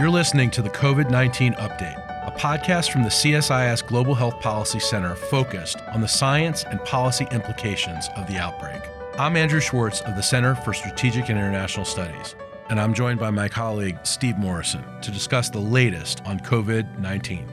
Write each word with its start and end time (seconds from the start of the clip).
You're 0.00 0.08
listening 0.08 0.50
to 0.52 0.62
the 0.62 0.70
COVID 0.70 1.10
19 1.10 1.52
Update, 1.56 2.26
a 2.26 2.30
podcast 2.30 2.90
from 2.90 3.02
the 3.02 3.10
CSIS 3.10 3.86
Global 3.86 4.14
Health 4.14 4.40
Policy 4.40 4.80
Center 4.80 5.14
focused 5.14 5.78
on 5.92 6.00
the 6.00 6.08
science 6.08 6.64
and 6.64 6.82
policy 6.86 7.26
implications 7.30 8.08
of 8.16 8.26
the 8.26 8.38
outbreak. 8.38 8.80
I'm 9.18 9.36
Andrew 9.36 9.60
Schwartz 9.60 10.00
of 10.00 10.16
the 10.16 10.22
Center 10.22 10.54
for 10.54 10.72
Strategic 10.72 11.28
and 11.28 11.38
International 11.38 11.84
Studies, 11.84 12.34
and 12.70 12.80
I'm 12.80 12.94
joined 12.94 13.20
by 13.20 13.30
my 13.30 13.46
colleague 13.46 13.98
Steve 14.04 14.38
Morrison 14.38 14.82
to 15.02 15.10
discuss 15.10 15.50
the 15.50 15.58
latest 15.58 16.24
on 16.24 16.40
COVID 16.40 16.98
19. 16.98 17.46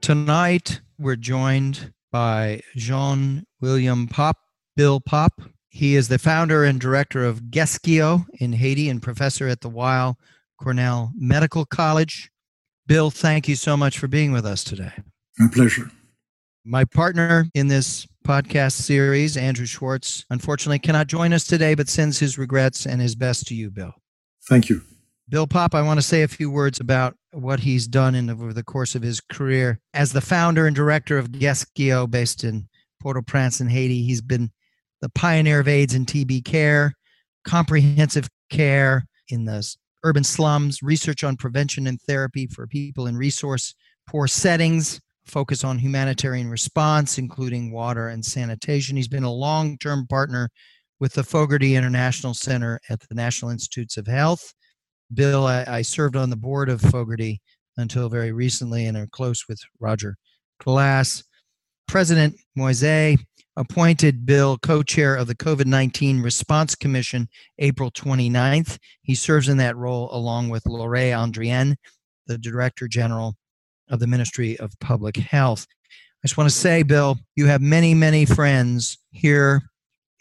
Tonight, 0.00 0.80
we're 0.98 1.14
joined 1.14 1.92
by 2.10 2.60
Jean 2.74 3.44
William 3.60 4.08
Pape, 4.08 4.34
Bill 4.74 4.98
Pape, 4.98 5.40
he 5.68 5.94
is 5.94 6.08
the 6.08 6.18
founder 6.18 6.64
and 6.64 6.80
director 6.80 7.24
of 7.24 7.44
GHESKIO 7.50 8.26
in 8.40 8.52
Haiti 8.52 8.88
and 8.88 9.02
professor 9.02 9.48
at 9.48 9.60
the 9.60 9.68
Weill 9.68 10.18
Cornell 10.60 11.12
Medical 11.16 11.64
College. 11.64 12.30
Bill, 12.86 13.10
thank 13.10 13.48
you 13.48 13.54
so 13.54 13.76
much 13.76 13.98
for 13.98 14.08
being 14.08 14.32
with 14.32 14.46
us 14.46 14.64
today. 14.64 14.92
My 15.38 15.48
pleasure. 15.52 15.90
My 16.64 16.84
partner 16.84 17.46
in 17.54 17.68
this 17.68 18.06
podcast 18.26 18.72
series, 18.72 19.36
Andrew 19.36 19.66
Schwartz, 19.66 20.24
unfortunately 20.30 20.78
cannot 20.78 21.06
join 21.06 21.32
us 21.32 21.46
today, 21.46 21.74
but 21.74 21.88
sends 21.88 22.18
his 22.18 22.36
regrets 22.36 22.86
and 22.86 23.00
his 23.00 23.14
best 23.14 23.46
to 23.46 23.54
you, 23.54 23.70
Bill. 23.70 23.94
Thank 24.48 24.68
you. 24.68 24.82
Bill 25.30 25.46
Pape, 25.46 25.74
I 25.74 25.82
want 25.82 25.98
to 25.98 26.06
say 26.06 26.22
a 26.22 26.28
few 26.28 26.50
words 26.50 26.80
about 26.80 27.14
what 27.32 27.60
he's 27.60 27.86
done 27.86 28.14
in 28.14 28.30
over 28.30 28.52
the 28.52 28.64
course 28.64 28.94
of 28.94 29.02
his 29.02 29.20
career. 29.20 29.78
As 29.92 30.12
the 30.12 30.20
founder 30.22 30.66
and 30.66 30.74
director 30.74 31.18
of 31.18 31.30
GHESKIO, 31.30 32.10
based 32.10 32.44
in 32.44 32.68
Port-au-Prince 33.00 33.60
in 33.60 33.68
Haiti, 33.68 34.02
he's 34.02 34.22
been 34.22 34.50
the 35.00 35.10
pioneer 35.10 35.60
of 35.60 35.68
AIDS 35.68 35.94
and 35.94 36.06
TB 36.06 36.44
care, 36.44 36.92
comprehensive 37.44 38.28
care 38.50 39.04
in 39.28 39.44
the 39.44 39.76
urban 40.04 40.24
slums, 40.24 40.82
research 40.82 41.24
on 41.24 41.36
prevention 41.36 41.86
and 41.86 42.00
therapy 42.02 42.46
for 42.46 42.66
people 42.66 43.06
in 43.06 43.16
resource 43.16 43.74
poor 44.08 44.26
settings, 44.26 45.00
focus 45.26 45.64
on 45.64 45.78
humanitarian 45.78 46.48
response, 46.48 47.18
including 47.18 47.70
water 47.70 48.08
and 48.08 48.24
sanitation. 48.24 48.96
He's 48.96 49.08
been 49.08 49.24
a 49.24 49.32
long 49.32 49.76
term 49.78 50.06
partner 50.06 50.48
with 50.98 51.12
the 51.12 51.22
Fogarty 51.22 51.76
International 51.76 52.34
Center 52.34 52.80
at 52.88 53.00
the 53.00 53.14
National 53.14 53.50
Institutes 53.50 53.96
of 53.96 54.06
Health. 54.06 54.52
Bill, 55.12 55.46
I, 55.46 55.64
I 55.68 55.82
served 55.82 56.16
on 56.16 56.30
the 56.30 56.36
board 56.36 56.68
of 56.68 56.80
Fogarty 56.80 57.40
until 57.76 58.08
very 58.08 58.32
recently 58.32 58.86
and 58.86 58.96
are 58.96 59.06
close 59.06 59.44
with 59.48 59.60
Roger 59.78 60.16
Glass. 60.60 61.22
President 61.86 62.36
Moise 62.56 62.82
appointed 63.58 64.24
Bill 64.24 64.56
co 64.56 64.82
chair 64.82 65.16
of 65.16 65.26
the 65.26 65.34
COVID 65.34 65.66
19 65.66 66.22
Response 66.22 66.74
Commission 66.74 67.28
April 67.58 67.90
29th. 67.90 68.78
He 69.02 69.14
serves 69.14 69.48
in 69.48 69.56
that 69.58 69.76
role 69.76 70.08
along 70.12 70.48
with 70.48 70.64
Laure 70.64 71.12
Adrien, 71.12 71.76
the 72.26 72.38
Director 72.38 72.86
General 72.86 73.34
of 73.90 73.98
the 73.98 74.06
Ministry 74.06 74.56
of 74.58 74.78
Public 74.80 75.16
Health. 75.16 75.66
I 76.22 76.26
just 76.26 76.36
want 76.36 76.48
to 76.48 76.56
say, 76.56 76.82
Bill, 76.84 77.18
you 77.36 77.46
have 77.46 77.60
many, 77.60 77.94
many 77.94 78.24
friends 78.24 78.98
here 79.10 79.62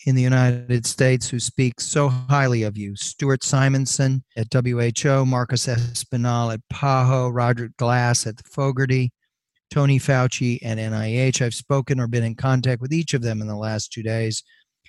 in 0.06 0.16
the 0.16 0.22
United 0.22 0.86
States 0.86 1.30
who 1.30 1.40
speak 1.40 1.80
so 1.80 2.08
highly 2.08 2.64
of 2.64 2.78
you. 2.78 2.96
Stewart 2.96 3.44
Simonson 3.44 4.24
at 4.36 4.48
WHO, 4.52 5.26
Marcos 5.26 5.68
Espinal 5.68 6.54
at 6.54 6.62
PAHO, 6.72 7.30
Roger 7.30 7.70
Glass 7.78 8.26
at 8.26 8.38
the 8.38 8.44
Fogarty, 8.44 9.12
Tony 9.70 10.00
Fauci 10.00 10.60
and 10.62 10.80
NIH. 10.80 11.42
I've 11.42 11.54
spoken 11.54 12.00
or 12.00 12.08
been 12.08 12.24
in 12.24 12.36
contact 12.36 12.82
with 12.82 12.94
each 12.94 13.14
of 13.14 13.22
them 13.22 13.42
in 13.42 13.48
the 13.48 13.56
last 13.56 13.92
two 13.92 14.04
days. 14.04 14.44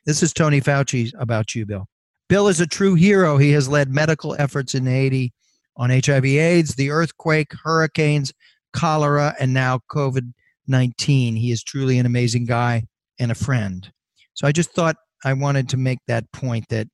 This 0.07 0.23
is 0.23 0.33
Tony 0.33 0.61
Fauci 0.61 1.13
about 1.19 1.55
you, 1.55 1.67
Bill. 1.67 1.87
Bill 2.29 2.49
is 2.49 2.61
a 2.61 2.67
true 2.67 2.95
hero. 2.95 3.39
He 3.39 3.53
has 3.53 3.69
led 3.69 3.91
medical 3.91 4.37
efforts 4.39 4.75
in 4.75 4.87
Haiti 4.87 5.33
on 5.77 5.91
HIV 5.91 6.25
AIDS, 6.25 6.75
the 6.75 6.91
earthquake, 6.91 7.53
hurricanes, 7.65 8.33
cholera, 8.73 9.35
and 9.41 9.55
now 9.55 9.81
COVID 9.91 10.33
19. 10.67 11.37
He 11.37 11.51
is 11.51 11.63
truly 11.63 11.99
an 11.99 12.07
amazing 12.07 12.45
guy 12.45 12.85
and 13.19 13.33
a 13.33 13.35
friend. 13.35 13.91
So 14.35 14.47
I 14.47 14.53
just 14.53 14.71
thought 14.73 14.97
I 15.25 15.33
wanted 15.33 15.69
to 15.71 15.77
make 15.77 15.99
that 16.07 16.31
point 16.33 16.67
that 16.69 16.87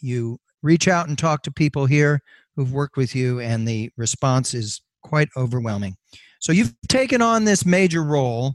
you 0.00 0.38
reach 0.62 0.88
out 0.88 1.08
and 1.08 1.18
talk 1.18 1.42
to 1.42 1.50
people 1.50 1.86
here 1.86 2.20
who've 2.56 2.72
worked 2.72 2.96
with 2.96 3.14
you, 3.14 3.40
and 3.40 3.66
the 3.66 3.90
response 3.96 4.54
is 4.54 4.80
quite 5.02 5.28
overwhelming. 5.36 5.96
So 6.40 6.52
you've 6.52 6.74
taken 6.88 7.22
on 7.22 7.44
this 7.44 7.66
major 7.66 8.02
role. 8.02 8.54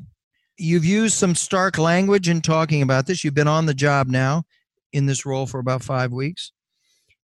You've 0.58 0.86
used 0.86 1.16
some 1.16 1.36
stark 1.36 1.78
language 1.78 2.30
in 2.30 2.42
talking 2.42 2.82
about 2.82 3.06
this. 3.06 3.24
You've 3.24 3.34
been 3.34 3.48
on 3.48 3.66
the 3.66 3.74
job 3.74 4.08
now 4.08 4.44
in 4.94 5.06
this 5.06 5.26
role 5.26 5.46
for 5.46 5.60
about 5.60 5.84
five 5.84 6.12
weeks. 6.12 6.52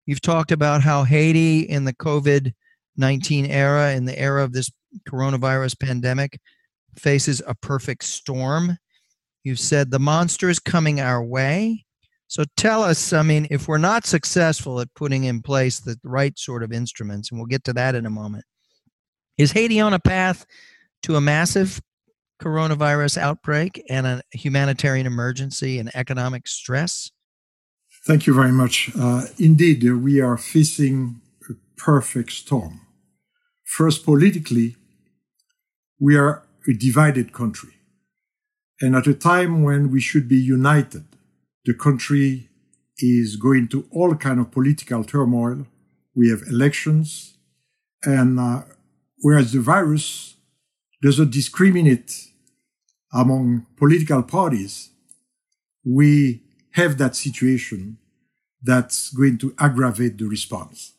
You've 0.06 0.22
talked 0.22 0.52
about 0.52 0.82
how 0.82 1.04
Haiti 1.04 1.62
in 1.62 1.86
the 1.86 1.94
COVID 1.94 2.54
19 2.98 3.46
era, 3.46 3.94
in 3.94 4.06
the 4.06 4.18
era 4.20 4.44
of 4.44 4.52
this 4.52 4.70
coronavirus 5.08 5.80
pandemic, 5.80 6.40
faces 6.98 7.42
a 7.48 7.56
perfect 7.56 8.04
storm. 8.04 8.78
You've 9.44 9.60
said 9.60 9.90
the 9.90 10.00
monster 10.00 10.50
is 10.50 10.60
coming 10.60 11.00
our 11.00 11.24
way. 11.24 11.86
So 12.28 12.44
tell 12.56 12.84
us, 12.84 13.12
I 13.12 13.24
mean, 13.24 13.48
if 13.50 13.68
we're 13.68 13.78
not 13.78 14.06
successful 14.06 14.80
at 14.80 14.94
putting 14.94 15.26
in 15.26 15.42
place 15.42 15.80
the 15.80 15.98
right 16.04 16.38
sort 16.38 16.64
of 16.64 16.72
instruments, 16.72 17.32
and 17.32 17.40
we'll 17.40 17.48
get 17.48 17.64
to 17.66 17.74
that 17.74 17.96
in 17.96 18.06
a 18.06 18.10
moment, 18.10 18.46
is 19.42 19.52
Haiti 19.52 19.80
on 19.80 19.94
a 19.94 20.00
path 20.00 20.46
to 21.04 21.16
a 21.16 21.22
massive 21.22 21.82
coronavirus 22.42 23.18
outbreak 23.18 23.84
and 23.90 24.06
a 24.06 24.22
humanitarian 24.32 25.08
emergency 25.08 25.80
and 25.80 25.90
economic 25.96 26.48
stress? 26.48 27.12
Thank 28.06 28.28
you 28.28 28.34
very 28.34 28.52
much. 28.52 28.92
Uh, 29.00 29.26
indeed, 29.38 29.84
we 29.84 30.22
are 30.22 30.38
facing 30.38 31.22
a 31.50 31.54
perfect 31.78 32.32
storm. 32.32 32.82
First, 33.64 34.06
politically, 34.06 34.76
we 36.00 36.16
are 36.16 36.44
a 36.68 36.74
divided 36.74 37.32
country. 37.34 37.74
And 38.80 38.96
at 38.96 39.08
a 39.08 39.14
time 39.14 39.64
when 39.64 39.92
we 39.92 40.02
should 40.02 40.28
be 40.28 40.38
united, 40.38 41.06
the 41.66 41.74
country 41.74 42.50
is 42.98 43.36
going 43.36 43.68
to 43.70 43.86
all 43.92 44.16
kind 44.16 44.40
of 44.40 44.52
political 44.52 45.04
turmoil. 45.04 45.68
We 46.16 46.30
have 46.30 46.42
elections, 46.48 47.38
and 48.04 48.40
uh, 48.40 48.64
whereas 49.22 49.52
the 49.52 49.62
virus 49.62 50.36
doesn't 51.02 51.32
discriminate 51.32 52.28
among 53.14 53.66
political 53.78 54.24
parties, 54.24 54.90
we 55.86 56.44
have 56.72 56.98
that 56.98 57.16
situation 57.16 57.98
that's 58.62 59.12
going 59.12 59.38
to 59.40 59.54
aggravate 59.60 60.18
the 60.18 60.26
response. 60.26 60.94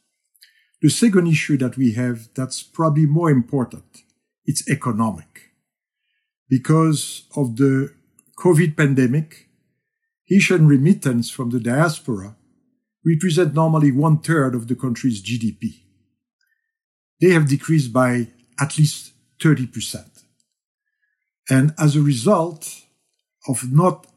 The 0.80 0.90
second 0.90 1.28
issue 1.28 1.56
that 1.58 1.76
we 1.76 1.92
have 1.92 2.28
that's 2.34 2.62
probably 2.62 3.06
more 3.06 3.30
important, 3.30 4.02
it's 4.44 4.68
economic. 4.68 5.52
Because 6.48 7.26
of 7.36 7.56
the 7.56 7.94
COVID 8.38 8.76
pandemic, 8.76 9.48
Haitian 10.24 10.66
remittance 10.66 11.30
from 11.30 11.50
the 11.50 11.60
diaspora 11.60 12.36
represent 13.04 13.54
normally 13.54 13.92
one 13.92 14.18
third 14.18 14.54
of 14.54 14.66
the 14.66 14.74
country's 14.74 15.22
GDP 15.22 15.82
they 17.22 17.30
have 17.30 17.48
decreased 17.48 17.92
by 17.92 18.26
at 18.60 18.76
least 18.76 19.12
30%. 19.38 20.04
And 21.48 21.72
as 21.78 21.94
a 21.94 22.02
result 22.02 22.82
of 23.48 23.72
not 23.72 24.08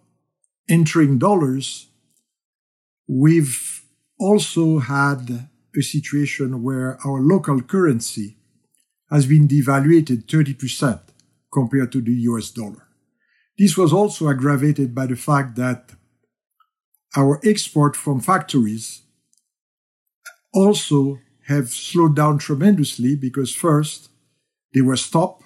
entering 0.68 1.20
dollars, 1.20 1.88
we've 3.08 3.84
also 4.20 4.80
had 4.80 5.48
a 5.78 5.82
situation 5.82 6.64
where 6.64 6.98
our 7.06 7.22
local 7.22 7.62
currency 7.62 8.38
has 9.12 9.28
been 9.28 9.48
devaluated 9.48 10.26
30% 10.26 11.00
compared 11.54 11.92
to 11.92 12.02
the 12.02 12.14
US 12.30 12.50
dollar. 12.50 12.88
This 13.58 13.78
was 13.78 13.94
also 13.94 14.30
aggravated 14.30 14.96
by 14.96 15.06
the 15.06 15.16
fact 15.16 15.56
that 15.58 15.92
our 17.16 17.40
export 17.44 17.96
from 17.96 18.20
factories 18.20 19.04
also 20.54 21.20
have 21.48 21.70
slowed 21.70 22.16
down 22.16 22.38
tremendously 22.38 23.16
because 23.16 23.54
first 23.54 24.10
they 24.74 24.82
were 24.82 24.98
stopped 24.98 25.44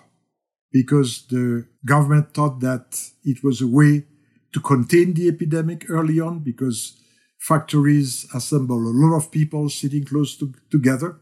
because 0.71 1.25
the 1.29 1.65
government 1.85 2.33
thought 2.33 2.59
that 2.61 3.01
it 3.23 3.43
was 3.43 3.61
a 3.61 3.67
way 3.67 4.05
to 4.53 4.59
contain 4.59 5.13
the 5.13 5.27
epidemic 5.27 5.89
early 5.89 6.19
on 6.19 6.39
because 6.39 7.01
factories 7.37 8.27
assemble 8.33 8.77
a 8.77 8.95
lot 8.95 9.15
of 9.15 9.31
people 9.31 9.69
sitting 9.69 10.05
close 10.05 10.37
to, 10.37 10.53
together. 10.69 11.17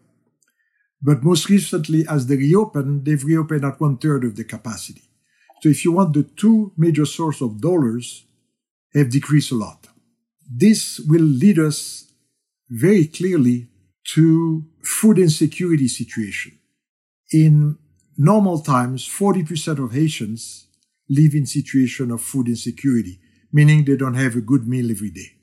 But 1.01 1.23
most 1.23 1.49
recently, 1.49 2.05
as 2.07 2.27
they 2.27 2.37
reopen, 2.37 3.03
they've 3.03 3.23
reopened 3.23 3.65
at 3.65 3.79
one 3.79 3.97
third 3.97 4.23
of 4.23 4.35
the 4.35 4.43
capacity. 4.43 5.03
So 5.61 5.69
if 5.69 5.85
you 5.85 5.91
want, 5.91 6.13
the 6.13 6.23
two 6.23 6.71
major 6.77 7.05
source 7.05 7.41
of 7.41 7.61
dollars 7.61 8.25
have 8.93 9.11
decreased 9.11 9.51
a 9.51 9.55
lot. 9.55 9.87
This 10.49 10.99
will 10.99 11.21
lead 11.21 11.59
us 11.59 12.11
very 12.69 13.05
clearly 13.05 13.67
to 14.13 14.65
food 14.83 15.19
insecurity 15.19 15.87
situation. 15.87 16.57
In 17.31 17.77
normal 18.17 18.59
times, 18.59 19.07
40% 19.07 19.83
of 19.83 19.93
Haitians 19.93 20.67
live 21.09 21.33
in 21.33 21.45
situation 21.45 22.11
of 22.11 22.21
food 22.21 22.47
insecurity, 22.47 23.19
meaning 23.51 23.83
they 23.83 23.97
don't 23.97 24.15
have 24.15 24.35
a 24.35 24.41
good 24.41 24.67
meal 24.67 24.89
every 24.91 25.11
day. 25.11 25.33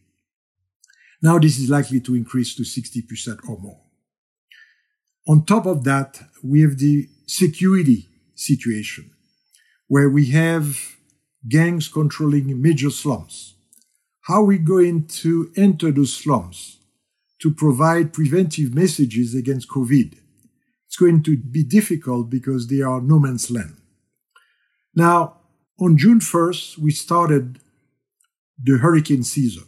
Now 1.23 1.39
this 1.39 1.59
is 1.59 1.71
likely 1.71 2.01
to 2.01 2.15
increase 2.15 2.55
to 2.57 2.63
60% 2.63 3.49
or 3.49 3.59
more. 3.59 3.81
On 5.27 5.45
top 5.45 5.67
of 5.67 5.85
that, 5.85 6.21
we 6.43 6.61
have 6.61 6.79
the 6.79 7.09
security 7.27 8.09
situation 8.35 9.11
where 9.87 10.11
we 10.11 10.31
have 10.31 10.97
gangs 11.49 11.89
controlling 11.89 12.61
major 12.61 12.91
slums. 12.91 13.55
How 14.23 14.41
are 14.43 14.47
we 14.47 14.59
going 14.59 15.07
to 15.23 15.51
enter 15.57 15.91
those 15.91 16.15
slums 16.15 16.79
to 17.41 17.51
provide 17.51 18.13
preventive 18.13 18.75
messages 18.75 19.35
against 19.35 19.69
COVID? 19.69 20.17
It's 20.87 20.97
going 20.97 21.23
to 21.25 21.37
be 21.37 21.65
difficult 21.65 22.31
because 22.31 22.69
they 22.69 22.81
are 22.81 23.01
no 23.01 23.19
man's 23.19 23.51
land. 23.51 23.77
Now, 24.95 25.39
on 25.81 25.97
June 25.97 26.21
1st, 26.21 26.79
we 26.79 26.93
started 26.93 27.59
the 28.63 28.79
hurricane 28.79 29.25
season. 29.25 29.65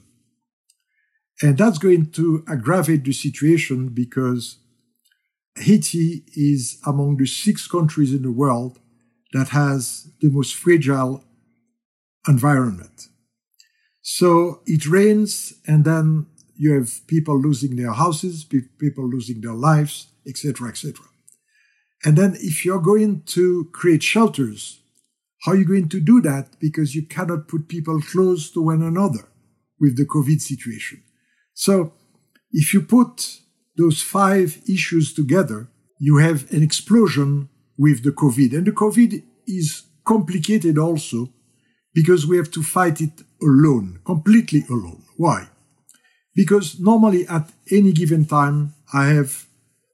And 1.42 1.58
that's 1.58 1.78
going 1.78 2.12
to 2.12 2.44
aggravate 2.48 3.04
the 3.04 3.12
situation 3.12 3.88
because 3.88 4.58
Haiti 5.56 6.24
is 6.34 6.78
among 6.86 7.16
the 7.16 7.26
six 7.26 7.66
countries 7.66 8.14
in 8.14 8.22
the 8.22 8.30
world 8.30 8.78
that 9.32 9.48
has 9.48 10.08
the 10.20 10.30
most 10.30 10.54
fragile 10.54 11.24
environment. 12.28 13.08
So 14.00 14.60
it 14.66 14.86
rains 14.86 15.54
and 15.66 15.84
then 15.84 16.26
you 16.58 16.72
have 16.74 17.06
people 17.06 17.40
losing 17.40 17.76
their 17.76 17.92
houses, 17.92 18.44
people 18.44 19.08
losing 19.08 19.40
their 19.40 19.54
lives, 19.54 20.08
etc., 20.26 20.68
etc. 20.68 21.04
And 22.04 22.16
then 22.16 22.36
if 22.40 22.64
you're 22.64 22.80
going 22.80 23.22
to 23.26 23.68
create 23.72 24.02
shelters, 24.02 24.80
how 25.42 25.52
are 25.52 25.56
you 25.56 25.64
going 25.64 25.88
to 25.88 26.00
do 26.00 26.20
that? 26.22 26.58
Because 26.58 26.94
you 26.94 27.02
cannot 27.02 27.48
put 27.48 27.68
people 27.68 28.00
close 28.00 28.50
to 28.52 28.62
one 28.62 28.82
another 28.82 29.28
with 29.80 29.96
the 29.96 30.04
COVID 30.04 30.40
situation. 30.40 31.02
So 31.54 31.92
if 32.52 32.72
you 32.72 32.82
put 32.82 33.40
those 33.76 34.02
five 34.02 34.60
issues 34.68 35.12
together, 35.12 35.68
you 35.98 36.18
have 36.18 36.50
an 36.52 36.62
explosion 36.62 37.48
with 37.78 38.02
the 38.02 38.12
COVID. 38.12 38.56
And 38.56 38.66
the 38.66 38.72
COVID 38.72 39.22
is 39.46 39.82
complicated 40.04 40.78
also 40.78 41.28
because 41.94 42.26
we 42.26 42.36
have 42.36 42.50
to 42.52 42.62
fight 42.62 43.00
it 43.00 43.22
alone, 43.42 44.00
completely 44.04 44.64
alone. 44.70 45.02
Why? 45.16 45.48
Because 46.36 46.78
normally 46.78 47.26
at 47.26 47.50
any 47.72 47.92
given 47.92 48.26
time, 48.26 48.74
I 48.92 49.06
have 49.06 49.46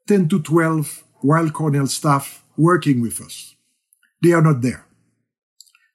10 0.09 0.29
to 0.29 0.43
12 0.43 1.05
Weill 1.23 1.51
Cornell 1.51 1.87
staff 1.87 2.45
working 2.57 3.01
with 3.01 3.21
us. 3.21 3.55
They 4.23 4.33
are 4.33 4.43
not 4.43 4.61
there. 4.61 4.85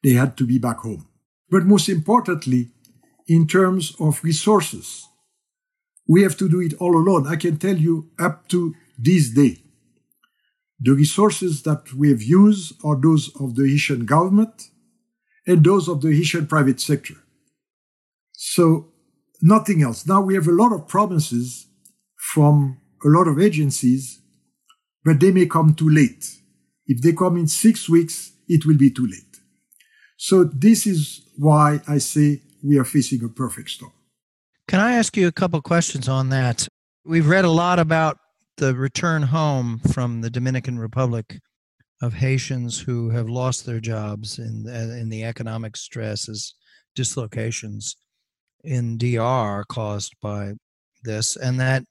They 0.03 0.13
had 0.13 0.37
to 0.37 0.45
be 0.45 0.57
back 0.57 0.77
home. 0.77 1.07
But 1.49 1.65
most 1.65 1.89
importantly, 1.89 2.69
in 3.27 3.45
terms 3.45 3.93
of 3.99 4.23
resources, 4.23 5.05
we 6.07 6.23
have 6.23 6.37
to 6.37 6.47
do 6.47 6.61
it 6.61 6.73
all 6.79 6.95
alone. 6.95 7.27
I 7.27 7.35
can 7.35 7.57
tell 7.57 7.75
you 7.75 8.09
up 8.17 8.47
to 8.47 8.73
this 8.97 9.29
day, 9.29 9.57
the 10.79 10.93
resources 10.93 11.63
that 11.63 11.93
we 11.93 12.09
have 12.09 12.21
used 12.21 12.73
are 12.85 12.95
those 12.95 13.35
of 13.41 13.55
the 13.55 13.67
Haitian 13.67 14.05
government 14.05 14.69
and 15.45 15.63
those 15.63 15.89
of 15.89 16.01
the 16.01 16.13
Haitian 16.13 16.47
private 16.47 16.79
sector. 16.79 17.15
So 18.31 18.93
nothing 19.41 19.81
else. 19.81 20.07
Now 20.07 20.21
we 20.21 20.35
have 20.35 20.47
a 20.47 20.51
lot 20.51 20.73
of 20.73 20.87
promises 20.87 21.67
from 22.33 22.79
a 23.05 23.07
lot 23.07 23.27
of 23.27 23.39
agencies, 23.39 24.21
but 25.03 25.19
they 25.19 25.31
may 25.31 25.45
come 25.45 25.73
too 25.73 25.89
late. 25.89 26.33
If 26.85 27.01
they 27.01 27.13
come 27.13 27.37
in 27.37 27.47
six 27.47 27.89
weeks, 27.89 28.31
it 28.47 28.65
will 28.65 28.77
be 28.77 28.89
too 28.89 29.05
late. 29.05 29.39
So 30.17 30.43
this 30.43 30.87
is 30.87 31.21
why 31.37 31.81
I 31.87 31.99
say 31.99 32.41
we 32.63 32.77
are 32.77 32.83
facing 32.83 33.23
a 33.23 33.29
perfect 33.29 33.69
storm. 33.69 33.91
Can 34.67 34.79
I 34.79 34.93
ask 34.93 35.15
you 35.15 35.27
a 35.27 35.31
couple 35.31 35.61
questions 35.61 36.09
on 36.09 36.29
that? 36.29 36.67
We've 37.05 37.27
read 37.27 37.45
a 37.45 37.51
lot 37.51 37.79
about 37.79 38.17
the 38.57 38.75
return 38.75 39.23
home 39.23 39.79
from 39.93 40.21
the 40.21 40.29
Dominican 40.29 40.79
Republic 40.79 41.39
of 42.01 42.15
Haitians 42.15 42.79
who 42.79 43.09
have 43.11 43.29
lost 43.29 43.65
their 43.65 43.79
jobs 43.79 44.39
in 44.39 44.63
the, 44.63 44.97
in 44.97 45.09
the 45.09 45.23
economic 45.23 45.77
stresses, 45.77 46.55
dislocations 46.95 47.95
in 48.63 48.97
DR 48.97 49.63
caused 49.67 50.13
by 50.21 50.53
this, 51.03 51.35
and 51.35 51.59
that 51.59 51.83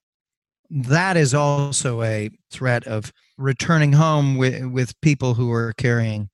that 0.70 1.16
is 1.16 1.34
also 1.34 2.02
a 2.02 2.30
threat 2.50 2.86
of 2.86 3.12
returning 3.38 3.92
home 3.92 4.36
with, 4.36 4.64
with 4.66 5.00
people 5.00 5.34
who 5.34 5.52
are 5.52 5.72
carrying 5.74 6.28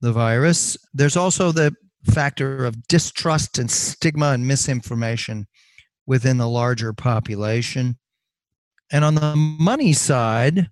the 0.00 0.12
virus. 0.12 0.76
There's 0.92 1.16
also 1.16 1.52
the 1.52 1.74
factor 2.04 2.64
of 2.64 2.88
distrust 2.88 3.58
and 3.58 3.70
stigma 3.70 4.30
and 4.30 4.46
misinformation 4.46 5.46
within 6.06 6.38
the 6.38 6.48
larger 6.48 6.92
population. 6.92 7.98
And 8.90 9.04
on 9.04 9.14
the 9.14 9.36
money 9.36 9.92
side, 9.92 10.70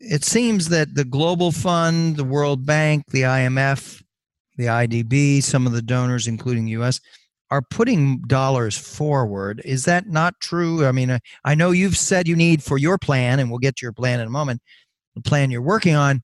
it 0.00 0.24
seems 0.24 0.68
that 0.68 0.94
the 0.94 1.04
Global 1.04 1.52
Fund, 1.52 2.16
the 2.16 2.24
World 2.24 2.66
Bank, 2.66 3.04
the 3.10 3.22
IMF, 3.22 4.02
the 4.56 4.66
IDB, 4.66 5.42
some 5.42 5.66
of 5.66 5.72
the 5.72 5.82
donors, 5.82 6.26
including 6.26 6.66
US, 6.68 7.00
are 7.50 7.62
putting 7.62 8.20
dollars 8.22 8.76
forward. 8.76 9.62
Is 9.64 9.84
that 9.86 10.08
not 10.08 10.34
true? 10.40 10.84
I 10.84 10.92
mean, 10.92 11.18
I 11.44 11.54
know 11.54 11.70
you've 11.70 11.96
said 11.96 12.28
you 12.28 12.36
need 12.36 12.62
for 12.62 12.78
your 12.78 12.98
plan, 12.98 13.40
and 13.40 13.50
we'll 13.50 13.58
get 13.58 13.76
to 13.76 13.86
your 13.86 13.92
plan 13.92 14.20
in 14.20 14.26
a 14.26 14.30
moment, 14.30 14.60
the 15.14 15.22
plan 15.22 15.50
you're 15.50 15.62
working 15.62 15.94
on, 15.94 16.22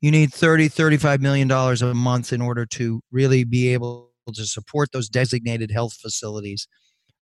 you 0.00 0.10
need 0.10 0.32
30, 0.32 0.68
35 0.68 1.20
million 1.20 1.48
dollars 1.48 1.82
a 1.82 1.94
month 1.94 2.32
in 2.32 2.40
order 2.40 2.66
to 2.66 3.00
really 3.10 3.44
be 3.44 3.72
able 3.72 4.10
to 4.32 4.44
support 4.44 4.92
those 4.92 5.08
designated 5.08 5.70
health 5.70 5.94
facilities 5.94 6.68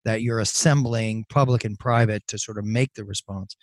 that 0.05 0.21
you're 0.21 0.39
assembling, 0.39 1.25
public 1.29 1.63
and 1.65 1.77
private, 1.79 2.25
to 2.27 2.37
sort 2.37 2.57
of 2.57 2.65
make 2.65 2.93
the 2.93 3.03
response. 3.03 3.55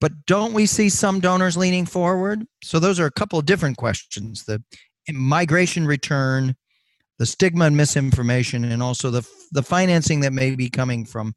But 0.00 0.12
don't 0.26 0.52
we 0.52 0.66
see 0.66 0.90
some 0.90 1.20
donors 1.20 1.56
leaning 1.56 1.86
forward? 1.86 2.44
So 2.62 2.78
those 2.78 3.00
are 3.00 3.06
a 3.06 3.10
couple 3.10 3.38
of 3.38 3.46
different 3.46 3.78
questions: 3.78 4.44
the 4.44 4.62
migration 5.10 5.86
return, 5.86 6.54
the 7.18 7.26
stigma 7.26 7.66
and 7.66 7.76
misinformation, 7.76 8.64
and 8.64 8.82
also 8.82 9.10
the 9.10 9.28
the 9.52 9.62
financing 9.62 10.20
that 10.20 10.32
may 10.32 10.54
be 10.54 10.70
coming 10.70 11.04
from 11.04 11.34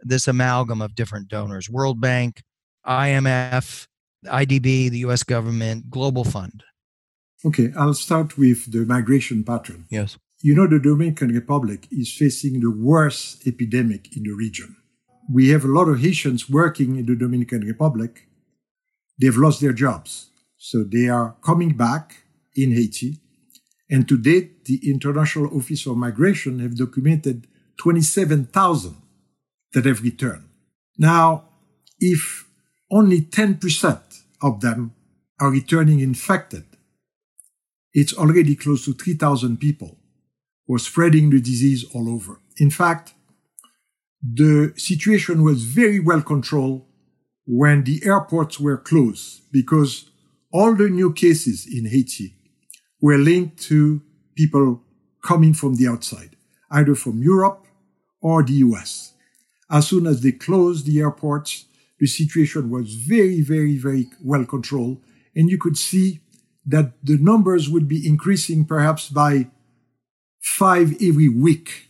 this 0.00 0.26
amalgam 0.28 0.82
of 0.82 0.94
different 0.94 1.28
donors: 1.28 1.68
World 1.70 2.00
Bank, 2.00 2.42
IMF, 2.86 3.86
IDB, 4.26 4.90
the 4.90 4.98
U.S. 4.98 5.22
government, 5.22 5.90
Global 5.90 6.24
Fund. 6.24 6.64
Okay, 7.44 7.72
I'll 7.76 7.94
start 7.94 8.38
with 8.38 8.70
the 8.70 8.84
migration 8.86 9.42
pattern. 9.42 9.86
Yes. 9.90 10.16
You 10.40 10.54
know, 10.54 10.66
the 10.66 10.80
Dominican 10.80 11.28
Republic 11.32 11.86
is 11.90 12.12
facing 12.12 12.60
the 12.60 12.70
worst 12.70 13.46
epidemic 13.46 14.16
in 14.16 14.24
the 14.24 14.32
region. 14.32 14.76
We 15.32 15.50
have 15.50 15.64
a 15.64 15.68
lot 15.68 15.88
of 15.88 16.00
Haitians 16.00 16.48
working 16.48 16.96
in 16.96 17.06
the 17.06 17.16
Dominican 17.16 17.60
Republic. 17.60 18.26
They've 19.20 19.36
lost 19.36 19.60
their 19.60 19.72
jobs. 19.72 20.30
So 20.56 20.84
they 20.84 21.08
are 21.08 21.36
coming 21.44 21.76
back 21.76 22.24
in 22.56 22.72
Haiti. 22.72 23.18
And 23.92 24.08
to 24.08 24.16
date, 24.16 24.64
the 24.64 24.80
International 24.90 25.54
Office 25.54 25.84
of 25.86 25.98
Migration 25.98 26.60
have 26.60 26.78
documented 26.78 27.46
27,000 27.76 28.96
that 29.74 29.84
have 29.84 30.02
returned. 30.02 30.48
Now, 30.96 31.44
if 32.00 32.48
only 32.90 33.20
10% 33.20 34.00
of 34.40 34.62
them 34.62 34.94
are 35.38 35.50
returning 35.50 36.00
infected, 36.00 36.64
it's 37.92 38.14
already 38.14 38.56
close 38.56 38.86
to 38.86 38.94
3,000 38.94 39.60
people 39.60 39.98
were 40.66 40.78
spreading 40.78 41.28
the 41.28 41.40
disease 41.40 41.84
all 41.94 42.08
over. 42.08 42.40
In 42.56 42.70
fact, 42.70 43.12
the 44.22 44.72
situation 44.78 45.42
was 45.42 45.64
very 45.64 46.00
well 46.00 46.22
controlled 46.22 46.86
when 47.44 47.84
the 47.84 48.00
airports 48.06 48.58
were 48.58 48.78
closed 48.78 49.42
because 49.52 50.08
all 50.50 50.74
the 50.74 50.88
new 50.88 51.12
cases 51.12 51.66
in 51.70 51.84
Haiti 51.90 52.36
were 53.02 53.18
linked 53.18 53.60
to 53.64 54.00
people 54.34 54.80
coming 55.22 55.52
from 55.52 55.74
the 55.74 55.86
outside, 55.86 56.36
either 56.70 56.94
from 56.94 57.22
Europe 57.22 57.66
or 58.22 58.42
the 58.42 58.54
US. 58.54 59.12
As 59.70 59.88
soon 59.88 60.06
as 60.06 60.22
they 60.22 60.32
closed 60.32 60.86
the 60.86 61.00
airports, 61.00 61.66
the 61.98 62.06
situation 62.06 62.70
was 62.70 62.94
very, 62.94 63.40
very, 63.40 63.76
very 63.76 64.08
well 64.22 64.44
controlled. 64.44 65.02
And 65.34 65.50
you 65.50 65.58
could 65.58 65.76
see 65.76 66.20
that 66.66 66.92
the 67.02 67.18
numbers 67.18 67.68
would 67.68 67.88
be 67.88 68.06
increasing 68.06 68.64
perhaps 68.64 69.08
by 69.08 69.48
five 70.40 70.94
every 71.02 71.28
week. 71.28 71.88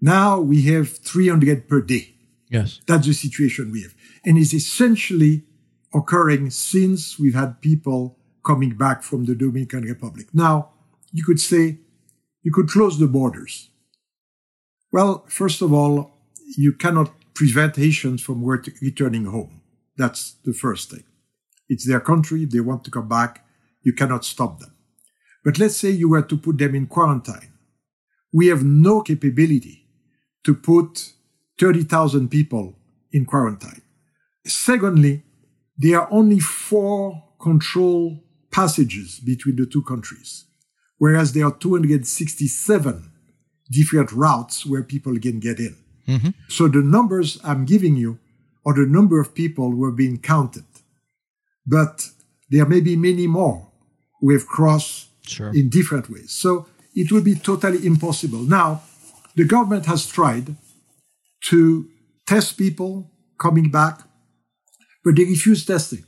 Now 0.00 0.40
we 0.40 0.62
have 0.62 0.88
300 0.88 1.68
per 1.68 1.80
day. 1.80 2.14
Yes. 2.50 2.80
That's 2.86 3.06
the 3.06 3.14
situation 3.14 3.70
we 3.70 3.82
have. 3.82 3.94
And 4.24 4.36
it's 4.36 4.52
essentially 4.54 5.44
occurring 5.94 6.50
since 6.50 7.18
we've 7.18 7.34
had 7.34 7.60
people 7.60 8.18
coming 8.44 8.76
back 8.76 9.02
from 9.02 9.24
the 9.24 9.34
Dominican 9.34 9.84
Republic. 9.84 10.26
Now, 10.32 10.70
you 11.12 11.24
could 11.24 11.40
say 11.40 11.78
you 12.42 12.52
could 12.52 12.68
close 12.68 12.98
the 12.98 13.06
borders. 13.06 13.70
Well, 14.90 15.24
first 15.28 15.62
of 15.62 15.72
all, 15.72 16.10
you 16.56 16.72
cannot 16.72 17.12
prevent 17.34 17.76
Haitians 17.76 18.22
from 18.22 18.44
returning 18.44 19.26
home. 19.26 19.62
That's 19.96 20.32
the 20.44 20.52
first 20.52 20.90
thing. 20.90 21.04
It's 21.68 21.86
their 21.86 22.00
country. 22.00 22.44
They 22.44 22.60
want 22.60 22.84
to 22.84 22.90
come 22.90 23.08
back, 23.08 23.44
you 23.82 23.92
cannot 23.92 24.24
stop 24.24 24.58
them. 24.60 24.74
But 25.44 25.58
let's 25.58 25.76
say 25.76 25.90
you 25.90 26.10
were 26.10 26.22
to 26.22 26.36
put 26.36 26.58
them 26.58 26.74
in 26.74 26.86
quarantine. 26.86 27.52
We 28.32 28.46
have 28.48 28.64
no 28.64 29.02
capability 29.02 29.86
to 30.44 30.54
put 30.54 31.12
30,000 31.58 32.28
people 32.30 32.78
in 33.12 33.24
quarantine. 33.24 33.82
Secondly, 34.46 35.22
there 35.76 36.00
are 36.00 36.08
only 36.10 36.38
four 36.38 37.22
control 37.40 38.22
passages 38.52 39.18
between 39.18 39.56
the 39.56 39.66
two 39.66 39.82
countries, 39.82 40.44
whereas 40.98 41.32
there 41.32 41.46
are 41.46 41.56
267 41.56 43.10
different 43.70 44.12
routes 44.12 44.66
where 44.66 44.82
people 44.82 45.18
can 45.18 45.40
get 45.40 45.58
in. 45.58 45.76
Mm-hmm. 46.06 46.30
So 46.48 46.68
the 46.68 46.82
numbers 46.82 47.38
I'm 47.42 47.64
giving 47.64 47.96
you 47.96 48.18
are 48.64 48.74
the 48.74 48.86
number 48.86 49.20
of 49.20 49.34
people 49.34 49.70
who 49.70 49.86
have 49.86 49.96
been 49.96 50.18
counted. 50.18 50.64
But 51.66 52.08
there 52.50 52.66
may 52.66 52.80
be 52.80 52.96
many 52.96 53.26
more 53.26 53.68
who 54.20 54.30
have 54.32 54.46
crossed 54.46 55.08
sure. 55.26 55.50
in 55.54 55.68
different 55.68 56.10
ways. 56.10 56.30
So 56.32 56.66
it 56.94 57.10
would 57.10 57.24
be 57.24 57.34
totally 57.34 57.84
impossible. 57.86 58.40
Now, 58.40 58.82
the 59.34 59.44
government 59.44 59.86
has 59.86 60.06
tried 60.06 60.56
to 61.46 61.88
test 62.26 62.58
people 62.58 63.10
coming 63.38 63.70
back, 63.70 64.02
but 65.04 65.16
they 65.16 65.24
refuse 65.24 65.64
testing. 65.64 66.04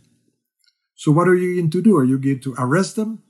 So 0.95 1.13
what 1.13 1.29
are 1.29 1.35
you 1.35 1.57
going 1.57 1.71
to 1.71 1.83
do? 1.83 1.97
Are 1.97 2.05
you 2.05 2.19
going 2.19 2.41
to 2.41 2.55
arrest 2.59 2.97
them? 2.97 3.23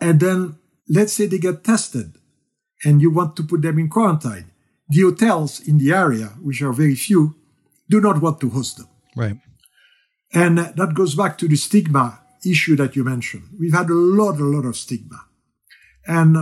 And 0.00 0.20
then 0.20 0.58
let's 0.88 1.12
say 1.12 1.26
they 1.26 1.38
get 1.38 1.64
tested 1.64 2.14
and 2.84 3.00
you 3.00 3.10
want 3.10 3.36
to 3.36 3.42
put 3.42 3.62
them 3.62 3.78
in 3.78 3.88
quarantine. 3.88 4.52
The 4.88 5.02
hotels 5.02 5.60
in 5.60 5.78
the 5.78 5.92
area, 5.92 6.26
which 6.40 6.62
are 6.62 6.72
very 6.72 6.94
few, 6.94 7.34
do 7.88 8.00
not 8.00 8.20
want 8.20 8.40
to 8.40 8.50
host 8.50 8.76
them. 8.76 8.88
Right. 9.16 9.36
And 10.32 10.58
that 10.58 10.94
goes 10.94 11.14
back 11.14 11.38
to 11.38 11.48
the 11.48 11.56
stigma 11.56 12.20
issue 12.44 12.76
that 12.76 12.94
you 12.94 13.04
mentioned. 13.04 13.44
We've 13.58 13.72
had 13.72 13.90
a 13.90 13.94
lot, 13.94 14.38
a 14.38 14.44
lot 14.44 14.64
of 14.64 14.76
stigma. 14.76 15.24
And 16.06 16.36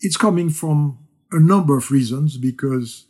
it's 0.00 0.16
coming 0.16 0.50
from 0.50 0.98
a 1.32 1.38
number 1.38 1.76
of 1.76 1.90
reasons 1.90 2.36
because 2.36 3.06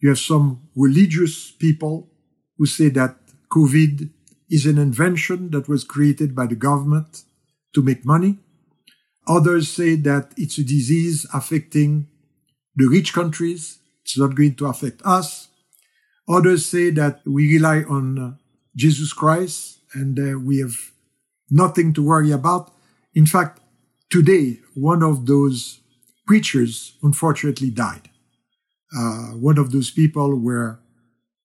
you 0.00 0.08
have 0.08 0.18
some 0.18 0.68
religious 0.74 1.50
people 1.50 2.10
who 2.58 2.66
say 2.66 2.88
that 2.90 3.16
COVID 3.50 4.10
is 4.52 4.66
an 4.66 4.76
invention 4.76 5.50
that 5.50 5.66
was 5.66 5.82
created 5.82 6.36
by 6.36 6.46
the 6.46 6.54
government 6.54 7.24
to 7.72 7.82
make 7.82 8.04
money. 8.04 8.38
Others 9.26 9.70
say 9.70 9.94
that 9.96 10.34
it's 10.36 10.58
a 10.58 10.62
disease 10.62 11.26
affecting 11.32 12.06
the 12.76 12.86
rich 12.86 13.14
countries. 13.14 13.78
It's 14.04 14.18
not 14.18 14.34
going 14.34 14.56
to 14.56 14.66
affect 14.66 15.00
us. 15.06 15.48
Others 16.28 16.66
say 16.66 16.90
that 16.90 17.22
we 17.24 17.54
rely 17.54 17.84
on 17.84 18.18
uh, 18.18 18.32
Jesus 18.76 19.14
Christ 19.14 19.78
and 19.94 20.18
uh, 20.18 20.38
we 20.38 20.58
have 20.58 20.76
nothing 21.50 21.94
to 21.94 22.04
worry 22.04 22.30
about. 22.30 22.74
In 23.14 23.24
fact, 23.24 23.60
today, 24.10 24.60
one 24.74 25.02
of 25.02 25.24
those 25.24 25.80
preachers 26.26 26.98
unfortunately 27.02 27.70
died. 27.70 28.10
Uh, 28.94 29.32
one 29.32 29.56
of 29.56 29.72
those 29.72 29.90
people 29.90 30.38
were 30.38 30.81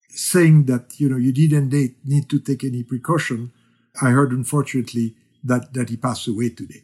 saying 0.08 0.64
that, 0.64 0.98
you 0.98 1.08
know, 1.08 1.16
you 1.16 1.32
didn't 1.32 1.72
need 2.04 2.28
to 2.30 2.38
take 2.40 2.64
any 2.64 2.82
precaution. 2.82 3.52
I 4.00 4.10
heard, 4.10 4.32
unfortunately, 4.32 5.16
that, 5.44 5.72
that 5.74 5.90
he 5.90 5.96
passed 5.96 6.26
away 6.28 6.50
today. 6.50 6.82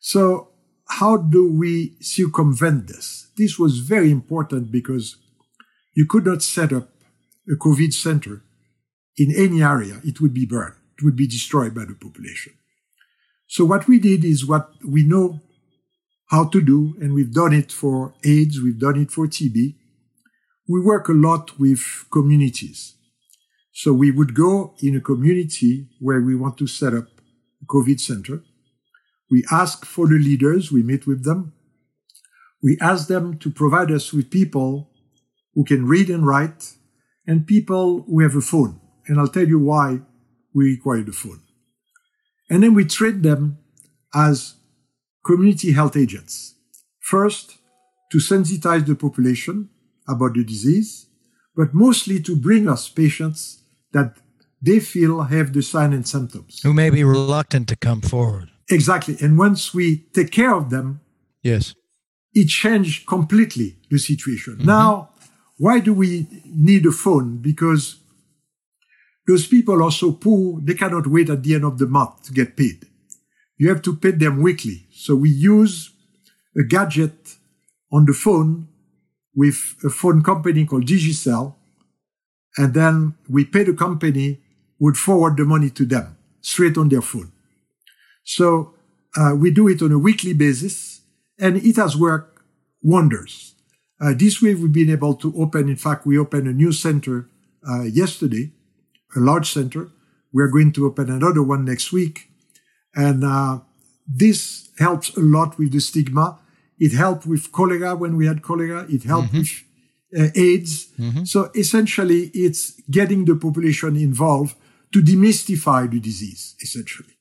So 0.00 0.48
how 0.88 1.16
do 1.16 1.50
we 1.50 1.96
circumvent 2.00 2.88
this? 2.88 3.28
This 3.36 3.58
was 3.58 3.78
very 3.78 4.10
important 4.10 4.70
because 4.70 5.16
you 5.94 6.06
could 6.06 6.26
not 6.26 6.42
set 6.42 6.72
up 6.72 6.90
a 7.48 7.56
COVID 7.56 7.92
center 7.92 8.42
in 9.16 9.34
any 9.34 9.62
area. 9.62 10.00
It 10.04 10.20
would 10.20 10.34
be 10.34 10.46
burned. 10.46 10.74
It 10.98 11.04
would 11.04 11.16
be 11.16 11.26
destroyed 11.26 11.74
by 11.74 11.84
the 11.84 11.94
population. 11.94 12.54
So 13.46 13.64
what 13.64 13.86
we 13.86 13.98
did 13.98 14.24
is 14.24 14.46
what 14.46 14.70
we 14.86 15.04
know 15.04 15.40
how 16.28 16.46
to 16.48 16.60
do, 16.60 16.96
and 17.00 17.12
we've 17.12 17.32
done 17.32 17.52
it 17.52 17.70
for 17.70 18.14
AIDS, 18.24 18.60
we've 18.60 18.78
done 18.78 18.98
it 18.98 19.10
for 19.10 19.26
TB. 19.26 19.76
We 20.66 20.80
work 20.80 21.08
a 21.08 21.12
lot 21.12 21.58
with 21.58 22.06
communities. 22.10 22.94
So 23.72 23.92
we 23.92 24.10
would 24.10 24.34
go 24.34 24.74
in 24.80 24.96
a 24.96 25.00
community 25.00 25.88
where 26.00 26.20
we 26.20 26.34
want 26.34 26.56
to 26.58 26.66
set 26.66 26.94
up 26.94 27.08
a 27.62 27.66
COVID 27.66 28.00
center. 28.00 28.42
We 29.30 29.44
ask 29.50 29.84
for 29.84 30.06
the 30.06 30.14
leaders, 30.14 30.70
we 30.70 30.82
meet 30.82 31.06
with 31.06 31.24
them. 31.24 31.52
We 32.62 32.78
ask 32.80 33.08
them 33.08 33.36
to 33.38 33.50
provide 33.50 33.90
us 33.90 34.12
with 34.12 34.30
people 34.30 34.90
who 35.54 35.64
can 35.64 35.86
read 35.86 36.08
and 36.08 36.26
write 36.26 36.72
and 37.26 37.46
people 37.46 38.02
who 38.02 38.20
have 38.20 38.36
a 38.36 38.40
phone. 38.40 38.80
And 39.06 39.18
I'll 39.18 39.28
tell 39.28 39.46
you 39.46 39.58
why 39.58 40.00
we 40.54 40.64
require 40.64 41.02
the 41.02 41.12
phone. 41.12 41.40
And 42.48 42.62
then 42.62 42.74
we 42.74 42.84
treat 42.84 43.22
them 43.22 43.58
as 44.14 44.54
community 45.26 45.72
health 45.72 45.96
agents. 45.96 46.54
First, 47.00 47.58
to 48.12 48.18
sensitize 48.18 48.86
the 48.86 48.94
population 48.94 49.70
about 50.08 50.34
the 50.34 50.44
disease, 50.44 51.06
but 51.56 51.74
mostly 51.74 52.20
to 52.20 52.36
bring 52.36 52.68
us 52.68 52.88
patients 52.88 53.62
that 53.92 54.16
they 54.60 54.80
feel 54.80 55.22
have 55.22 55.52
the 55.52 55.62
sign 55.62 55.92
and 55.92 56.06
symptoms. 56.06 56.60
Who 56.62 56.72
may 56.72 56.90
be 56.90 57.04
reluctant 57.04 57.68
to 57.68 57.76
come 57.76 58.00
forward. 58.00 58.50
Exactly. 58.70 59.16
And 59.20 59.38
once 59.38 59.74
we 59.74 60.06
take 60.14 60.30
care 60.30 60.54
of 60.54 60.70
them, 60.70 61.00
yes, 61.42 61.74
it 62.32 62.48
changed 62.48 63.06
completely 63.06 63.76
the 63.90 63.98
situation. 63.98 64.54
Mm-hmm. 64.54 64.66
Now, 64.66 65.10
why 65.58 65.80
do 65.80 65.92
we 65.92 66.26
need 66.44 66.86
a 66.86 66.92
phone? 66.92 67.38
Because 67.38 67.96
those 69.26 69.46
people 69.46 69.82
are 69.82 69.92
so 69.92 70.12
poor, 70.12 70.60
they 70.62 70.74
cannot 70.74 71.06
wait 71.06 71.30
at 71.30 71.42
the 71.42 71.54
end 71.54 71.64
of 71.64 71.78
the 71.78 71.86
month 71.86 72.24
to 72.24 72.32
get 72.32 72.56
paid. 72.56 72.86
You 73.56 73.68
have 73.68 73.82
to 73.82 73.94
pay 73.94 74.10
them 74.10 74.42
weekly. 74.42 74.86
So 74.92 75.14
we 75.14 75.30
use 75.30 75.90
a 76.58 76.64
gadget 76.64 77.36
on 77.92 78.04
the 78.06 78.12
phone 78.12 78.68
with 79.34 79.76
a 79.84 79.90
phone 79.90 80.22
company 80.22 80.64
called 80.64 80.86
Digicel. 80.86 81.54
And 82.56 82.72
then 82.74 83.14
we 83.28 83.44
pay 83.44 83.64
the 83.64 83.72
company, 83.72 84.40
would 84.78 84.96
forward 84.96 85.36
the 85.36 85.44
money 85.44 85.70
to 85.70 85.84
them 85.84 86.16
straight 86.40 86.76
on 86.76 86.88
their 86.88 87.02
phone. 87.02 87.32
So 88.22 88.74
uh, 89.16 89.34
we 89.36 89.50
do 89.50 89.68
it 89.68 89.82
on 89.82 89.92
a 89.92 89.98
weekly 89.98 90.34
basis 90.34 91.00
and 91.38 91.56
it 91.56 91.76
has 91.76 91.96
worked 91.96 92.40
wonders. 92.82 93.54
Uh, 94.00 94.12
this 94.16 94.42
way 94.42 94.54
we've 94.54 94.72
been 94.72 94.90
able 94.90 95.14
to 95.14 95.32
open, 95.40 95.68
in 95.68 95.76
fact, 95.76 96.06
we 96.06 96.18
opened 96.18 96.46
a 96.46 96.52
new 96.52 96.72
center 96.72 97.28
uh, 97.68 97.82
yesterday 97.82 98.52
a 99.16 99.20
large 99.20 99.50
center. 99.50 99.90
We're 100.32 100.48
going 100.48 100.72
to 100.72 100.86
open 100.86 101.10
another 101.10 101.42
one 101.42 101.64
next 101.64 101.92
week. 101.92 102.28
And 102.94 103.24
uh, 103.24 103.60
this 104.06 104.70
helps 104.78 105.16
a 105.16 105.20
lot 105.20 105.58
with 105.58 105.72
the 105.72 105.80
stigma. 105.80 106.38
It 106.78 106.92
helped 106.92 107.26
with 107.26 107.52
cholera 107.52 107.94
when 107.94 108.16
we 108.16 108.26
had 108.26 108.42
cholera. 108.42 108.86
It 108.88 109.04
helped 109.04 109.32
mm-hmm. 109.32 109.38
with 109.38 109.64
uh, 110.18 110.30
AIDS. 110.34 110.88
Mm-hmm. 110.98 111.24
So 111.24 111.50
essentially, 111.54 112.30
it's 112.34 112.80
getting 112.90 113.24
the 113.24 113.36
population 113.36 113.96
involved 113.96 114.56
to 114.92 115.02
demystify 115.02 115.90
the 115.90 116.00
disease, 116.00 116.54
essentially. 116.60 117.14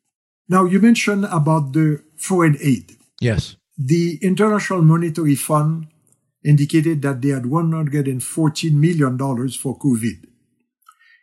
Now, 0.48 0.65
you 0.65 0.79
mentioned 0.79 1.25
about 1.25 1.74
the 1.74 2.03
foreign 2.17 2.57
aid. 2.62 2.95
Yes. 3.19 3.55
The 3.77 4.19
International 4.22 4.81
Monetary 4.81 5.36
Fund 5.36 5.88
indicated 6.43 7.01
that 7.01 7.22
they 7.22 7.29
had 7.29 7.43
$114 7.43 8.74
million 8.74 9.17
for 9.17 9.77
COVID. 9.79 10.27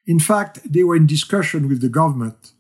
In 0.07 0.19
fact, 0.19 0.61
they 0.73 0.83
were 0.83 0.97
in 0.97 1.07
discussion 1.07 1.69
with 1.69 1.81
the 1.81 1.89
government 1.89 2.53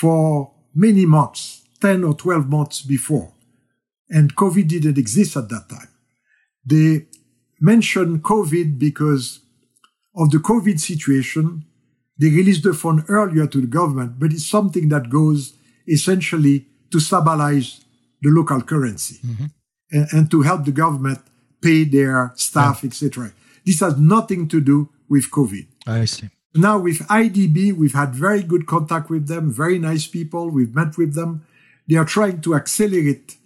for 0.00 0.52
many 0.74 1.04
months, 1.04 1.62
10 1.80 2.04
or 2.04 2.14
12 2.14 2.48
months 2.48 2.82
before. 2.82 3.32
And 4.12 4.36
COVID 4.36 4.68
didn't 4.68 4.98
exist 4.98 5.36
at 5.36 5.48
that 5.48 5.68
time. 5.70 5.88
They 6.64 7.06
mentioned 7.60 8.22
COVID 8.22 8.78
because 8.78 9.40
of 10.14 10.30
the 10.30 10.38
COVID 10.38 10.78
situation. 10.78 11.64
They 12.18 12.28
released 12.28 12.62
the 12.62 12.74
fund 12.74 13.04
earlier 13.08 13.46
to 13.46 13.60
the 13.60 13.66
government, 13.66 14.20
but 14.20 14.32
it's 14.32 14.48
something 14.48 14.90
that 14.90 15.08
goes 15.08 15.54
essentially 15.88 16.66
to 16.90 17.00
stabilize 17.00 17.80
the 18.20 18.28
local 18.28 18.60
currency 18.60 19.18
mm-hmm. 19.26 19.46
and, 19.90 20.06
and, 20.12 20.30
to 20.30 20.42
help 20.42 20.64
the 20.64 20.72
government 20.72 21.18
pay 21.60 21.84
their 21.84 22.32
staff, 22.36 22.80
yeah. 22.82 22.88
etc. 22.88 23.32
This 23.64 23.80
has 23.80 23.98
nothing 23.98 24.46
to 24.48 24.60
do 24.60 24.90
with 25.08 25.30
COVID. 25.30 25.66
I 25.86 26.04
see. 26.04 26.28
Now 26.54 26.78
with 26.78 26.98
IDB, 27.08 27.72
we've 27.72 27.94
had 27.94 28.14
very 28.14 28.42
good 28.42 28.66
contact 28.66 29.08
with 29.08 29.26
them, 29.26 29.50
very 29.50 29.78
nice 29.78 30.06
people. 30.06 30.50
We've 30.50 30.74
met 30.74 30.98
with 30.98 31.14
them. 31.14 31.46
They 31.88 31.96
are 31.96 32.04
trying 32.04 32.42
to 32.42 32.54
accelerate 32.54 33.36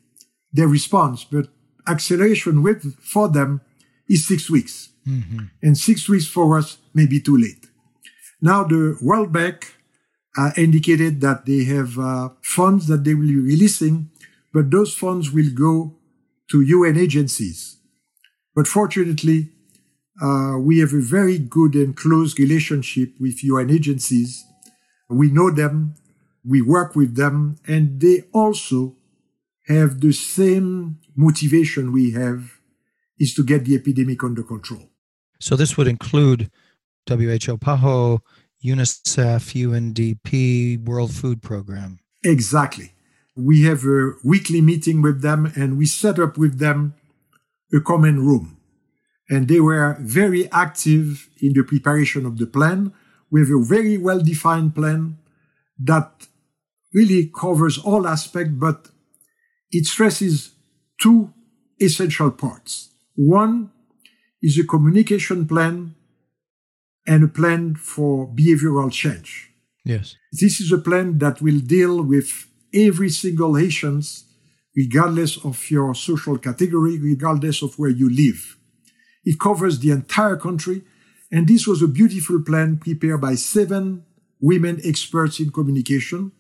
their 0.57 0.69
response, 0.69 1.25
but 1.25 1.49
acceleration 1.87 2.63
with 2.63 2.97
for 3.01 3.29
them 3.29 3.61
is 4.09 4.27
six 4.27 4.51
weeks. 4.51 4.91
Mm-hmm. 5.07 5.45
And 5.63 5.79
six 5.79 6.09
weeks 6.09 6.27
for 6.27 6.59
us 6.59 6.79
may 6.95 7.07
be 7.07 7.21
too 7.21 7.37
late. 7.37 7.67
Now 8.41 8.65
the 8.65 8.99
World 9.01 9.33
Bank 9.33 9.77
uh, 10.37 10.51
indicated 10.57 11.21
that 11.21 11.47
they 11.47 11.65
have 11.65 11.99
uh, 11.99 12.31
funds 12.43 12.87
that 12.89 13.05
they 13.05 13.15
will 13.15 13.29
be 13.29 13.39
releasing, 13.39 14.11
but 14.53 14.71
those 14.71 14.95
funds 14.95 15.31
will 15.31 15.51
go 15.55 15.97
to 16.51 16.61
UN 16.61 16.97
agencies. 16.99 17.79
But 18.55 18.67
fortunately, 18.67 19.51
uh, 20.21 20.57
we 20.59 20.79
have 20.79 20.93
a 20.93 21.01
very 21.01 21.39
good 21.39 21.75
and 21.75 21.97
close 21.97 22.39
relationship 22.39 23.13
with 23.21 23.45
UN 23.45 23.71
agencies. 23.71 24.45
We 25.09 25.31
know 25.31 25.51
them, 25.51 25.95
we 26.45 26.63
work 26.63 26.97
with 26.97 27.17
them, 27.17 27.57
and 27.67 28.01
they 28.01 28.25
also 28.33 28.96
have 29.69 30.01
the 30.01 30.13
same 30.13 30.99
motivation 31.15 31.93
we 31.93 32.13
have 32.13 32.53
is 33.19 33.35
to 33.35 33.45
get 33.45 33.65
the 33.65 33.75
epidemic 33.75 34.23
under 34.23 34.43
control. 34.43 34.91
So 35.41 35.57
this 35.57 35.77
would 35.77 35.89
include 35.89 36.51
WHO 37.09 37.59
PAHO, 37.59 38.21
UNICEF, 38.65 39.55
UNDP, 39.55 40.85
World 40.85 41.13
Food 41.13 41.43
Program. 41.43 41.99
Exactly. 42.25 42.93
We 43.37 43.63
have 43.63 43.85
a 43.85 44.13
weekly 44.25 44.61
meeting 44.61 45.03
with 45.03 45.23
them 45.23 45.53
and 45.55 45.77
we 45.77 45.87
set 45.87 46.19
up 46.19 46.39
with 46.39 46.59
them 46.59 46.95
a 47.73 47.81
common 47.81 48.25
room. 48.25 48.57
And 49.29 49.49
they 49.49 49.61
were 49.61 49.97
very 50.01 50.51
active 50.53 51.29
in 51.41 51.53
the 51.53 51.63
preparation 51.63 52.25
of 52.25 52.39
the 52.39 52.47
plan. 52.47 52.93
We 53.31 53.41
have 53.41 53.51
a 53.51 53.63
very 53.63 53.99
well 53.99 54.21
defined 54.21 54.75
plan 54.75 55.19
that 55.79 56.29
really 56.95 57.31
covers 57.39 57.77
all 57.79 58.07
aspects, 58.07 58.53
but 58.55 58.89
it 59.71 59.87
stresses 59.87 60.53
two 61.01 61.33
essential 61.81 62.31
parts. 62.31 62.91
One 63.15 63.71
is 64.43 64.59
a 64.59 64.65
communication 64.65 65.47
plan 65.47 65.95
and 67.07 67.25
a 67.25 67.29
plan 67.29 67.75
for 67.77 68.27
behavioral 68.27 68.93
change. 68.93 69.51
Yes. 69.85 70.17
This 70.33 70.61
is 70.61 70.73
a 70.73 70.79
plan 70.79 71.19
that 71.19 71.41
will 71.41 71.61
deal 71.61 72.03
with 72.03 72.47
every 72.75 73.09
single 73.11 73.55
Haitians, 73.55 74.25
regardless 74.77 75.45
of 75.45 75.71
your 75.71 75.95
social 75.95 76.39
category, 76.39 76.99
regardless 76.99 77.63
of 77.63 77.79
where 77.79 77.91
you 77.91 78.11
live. 78.11 78.57
It 79.25 79.39
covers 79.41 79.79
the 79.79 79.91
entire 79.91 80.37
country, 80.37 80.83
and 81.31 81.49
this 81.49 81.67
was 81.67 81.83
a 81.83 81.89
beautiful 81.89 82.43
plan 82.43 82.79
prepared 82.79 83.21
by 83.21 83.37
seven 83.37 84.05
women 84.41 84.81
experts 84.85 85.41
in 85.41 85.51
communication. 85.51 86.33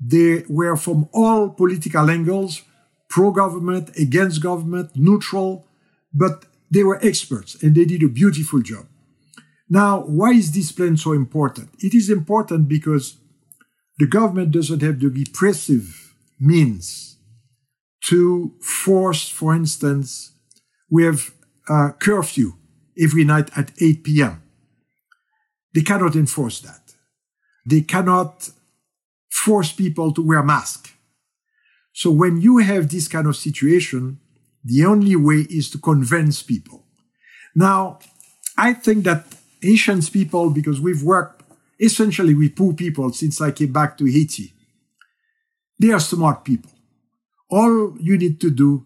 They 0.00 0.44
were 0.48 0.76
from 0.76 1.08
all 1.12 1.50
political 1.50 2.08
angles, 2.08 2.62
pro-government, 3.08 3.90
against 3.98 4.42
government, 4.42 4.92
neutral, 4.94 5.66
but 6.12 6.46
they 6.70 6.84
were 6.84 7.04
experts 7.04 7.60
and 7.62 7.74
they 7.74 7.84
did 7.84 8.02
a 8.02 8.08
beautiful 8.08 8.62
job. 8.62 8.86
Now, 9.68 10.00
why 10.00 10.30
is 10.30 10.52
this 10.52 10.72
plan 10.72 10.96
so 10.96 11.12
important? 11.12 11.70
It 11.78 11.94
is 11.94 12.08
important 12.10 12.68
because 12.68 13.16
the 13.98 14.06
government 14.06 14.52
doesn't 14.52 14.82
have 14.82 14.98
the 15.00 15.08
repressive 15.08 16.14
means 16.38 17.18
to 18.04 18.54
force, 18.62 19.28
for 19.28 19.54
instance, 19.54 20.32
we 20.90 21.04
have 21.04 21.32
a 21.68 21.92
curfew 21.92 22.54
every 22.98 23.24
night 23.24 23.50
at 23.56 23.70
8 23.80 24.02
p.m. 24.02 24.42
They 25.74 25.82
cannot 25.82 26.16
enforce 26.16 26.60
that. 26.60 26.94
They 27.66 27.82
cannot 27.82 28.50
force 29.44 29.72
people 29.72 30.12
to 30.12 30.22
wear 30.22 30.42
masks. 30.42 30.92
So 31.92 32.10
when 32.10 32.40
you 32.40 32.58
have 32.58 32.88
this 32.88 33.08
kind 33.08 33.26
of 33.26 33.36
situation, 33.36 34.20
the 34.64 34.84
only 34.84 35.16
way 35.16 35.46
is 35.50 35.70
to 35.70 35.78
convince 35.78 36.42
people. 36.42 36.84
Now, 37.54 37.98
I 38.56 38.74
think 38.74 39.04
that 39.04 39.26
Haitian 39.62 40.02
people, 40.02 40.50
because 40.50 40.80
we've 40.80 41.02
worked 41.02 41.42
essentially 41.78 42.34
with 42.34 42.56
poor 42.56 42.74
people 42.74 43.12
since 43.12 43.40
I 43.40 43.50
came 43.50 43.72
back 43.72 43.96
to 43.98 44.04
Haiti, 44.04 44.52
they 45.78 45.90
are 45.90 46.00
smart 46.00 46.44
people. 46.44 46.70
All 47.50 47.96
you 47.98 48.18
need 48.18 48.40
to 48.42 48.50
do 48.50 48.84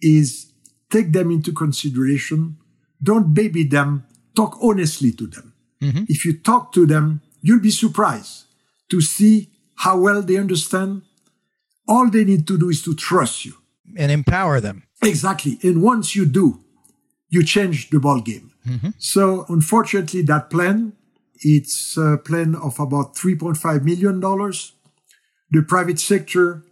is 0.00 0.52
take 0.90 1.12
them 1.12 1.30
into 1.30 1.52
consideration. 1.52 2.56
Don't 3.02 3.34
baby 3.34 3.64
them. 3.64 4.04
Talk 4.34 4.58
honestly 4.62 5.12
to 5.12 5.26
them. 5.26 5.52
Mm-hmm. 5.82 6.04
If 6.08 6.24
you 6.24 6.38
talk 6.38 6.72
to 6.72 6.86
them, 6.86 7.20
you'll 7.42 7.60
be 7.60 7.70
surprised 7.70 8.44
to 8.90 9.00
see 9.00 9.50
how 9.80 9.98
well 9.98 10.22
they 10.22 10.36
understand. 10.36 11.02
All 11.88 12.10
they 12.10 12.24
need 12.24 12.46
to 12.48 12.58
do 12.58 12.68
is 12.68 12.82
to 12.82 12.94
trust 12.94 13.44
you 13.46 13.54
and 13.96 14.12
empower 14.12 14.60
them. 14.60 14.82
Exactly. 15.02 15.58
And 15.62 15.82
once 15.82 16.14
you 16.14 16.26
do, 16.26 16.60
you 17.30 17.42
change 17.42 17.88
the 17.90 17.98
ball 17.98 18.20
game. 18.20 18.52
Mm-hmm. 18.66 18.90
So 18.98 19.46
unfortunately, 19.48 20.22
that 20.22 20.50
plan, 20.50 20.92
it's 21.36 21.96
a 21.96 22.18
plan 22.18 22.54
of 22.54 22.78
about 22.78 23.14
$3.5 23.14 23.82
million. 23.82 24.20
The 25.50 25.62
private 25.66 25.98
sector, 25.98 26.62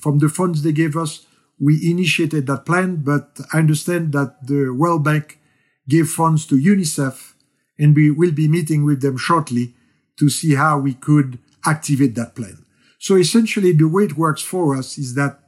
from 0.00 0.20
the 0.20 0.28
funds 0.28 0.62
they 0.62 0.72
gave 0.72 0.96
us, 0.96 1.26
we 1.58 1.80
initiated 1.90 2.46
that 2.46 2.66
plan, 2.66 2.96
but 2.96 3.40
I 3.52 3.58
understand 3.58 4.12
that 4.12 4.46
the 4.46 4.70
World 4.70 5.02
Bank 5.02 5.40
gave 5.88 6.08
funds 6.08 6.46
to 6.46 6.54
UNICEF 6.54 7.34
and 7.78 7.96
we 7.96 8.10
will 8.12 8.32
be 8.32 8.46
meeting 8.46 8.84
with 8.84 9.02
them 9.02 9.16
shortly 9.16 9.74
to 10.18 10.28
see 10.28 10.54
how 10.54 10.78
we 10.78 10.94
could 10.94 11.38
activate 11.66 12.14
that 12.14 12.34
plan. 12.34 12.64
So 12.98 13.16
essentially, 13.16 13.72
the 13.72 13.88
way 13.88 14.04
it 14.04 14.16
works 14.16 14.42
for 14.42 14.76
us 14.76 14.98
is 14.98 15.14
that 15.14 15.40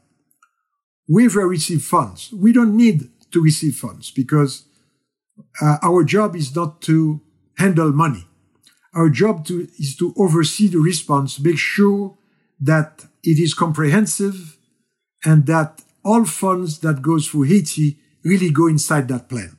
we've 1.09 1.35
received 1.35 1.85
funds. 1.85 2.33
We 2.33 2.53
don't 2.53 2.77
need 2.77 3.09
to 3.33 3.43
receive 3.43 3.77
funds 3.77 4.11
because 4.11 4.65
uh, 5.61 5.77
our 5.83 6.05
job 6.05 6.37
is 6.37 6.55
not 6.55 6.81
to 6.83 7.21
handle 7.59 7.93
money. 7.93 8.27
Our 8.95 9.11
job 9.11 9.47
to, 9.47 9.69
is 9.79 9.97
to 9.97 10.15
oversee 10.17 10.69
the 10.69 10.79
response, 10.79 11.39
make 11.39 11.59
sure 11.59 12.17
that 12.61 13.07
it 13.23 13.39
is 13.39 13.55
comprehensive 13.55 14.57
and 15.25 15.47
that 15.47 15.83
all 16.05 16.25
funds 16.25 16.79
that 16.81 17.03
goes 17.03 17.27
for 17.27 17.45
Haiti 17.45 17.99
really 18.25 18.51
go 18.51 18.67
inside 18.67 19.09
that 19.09 19.29
plan. 19.29 19.57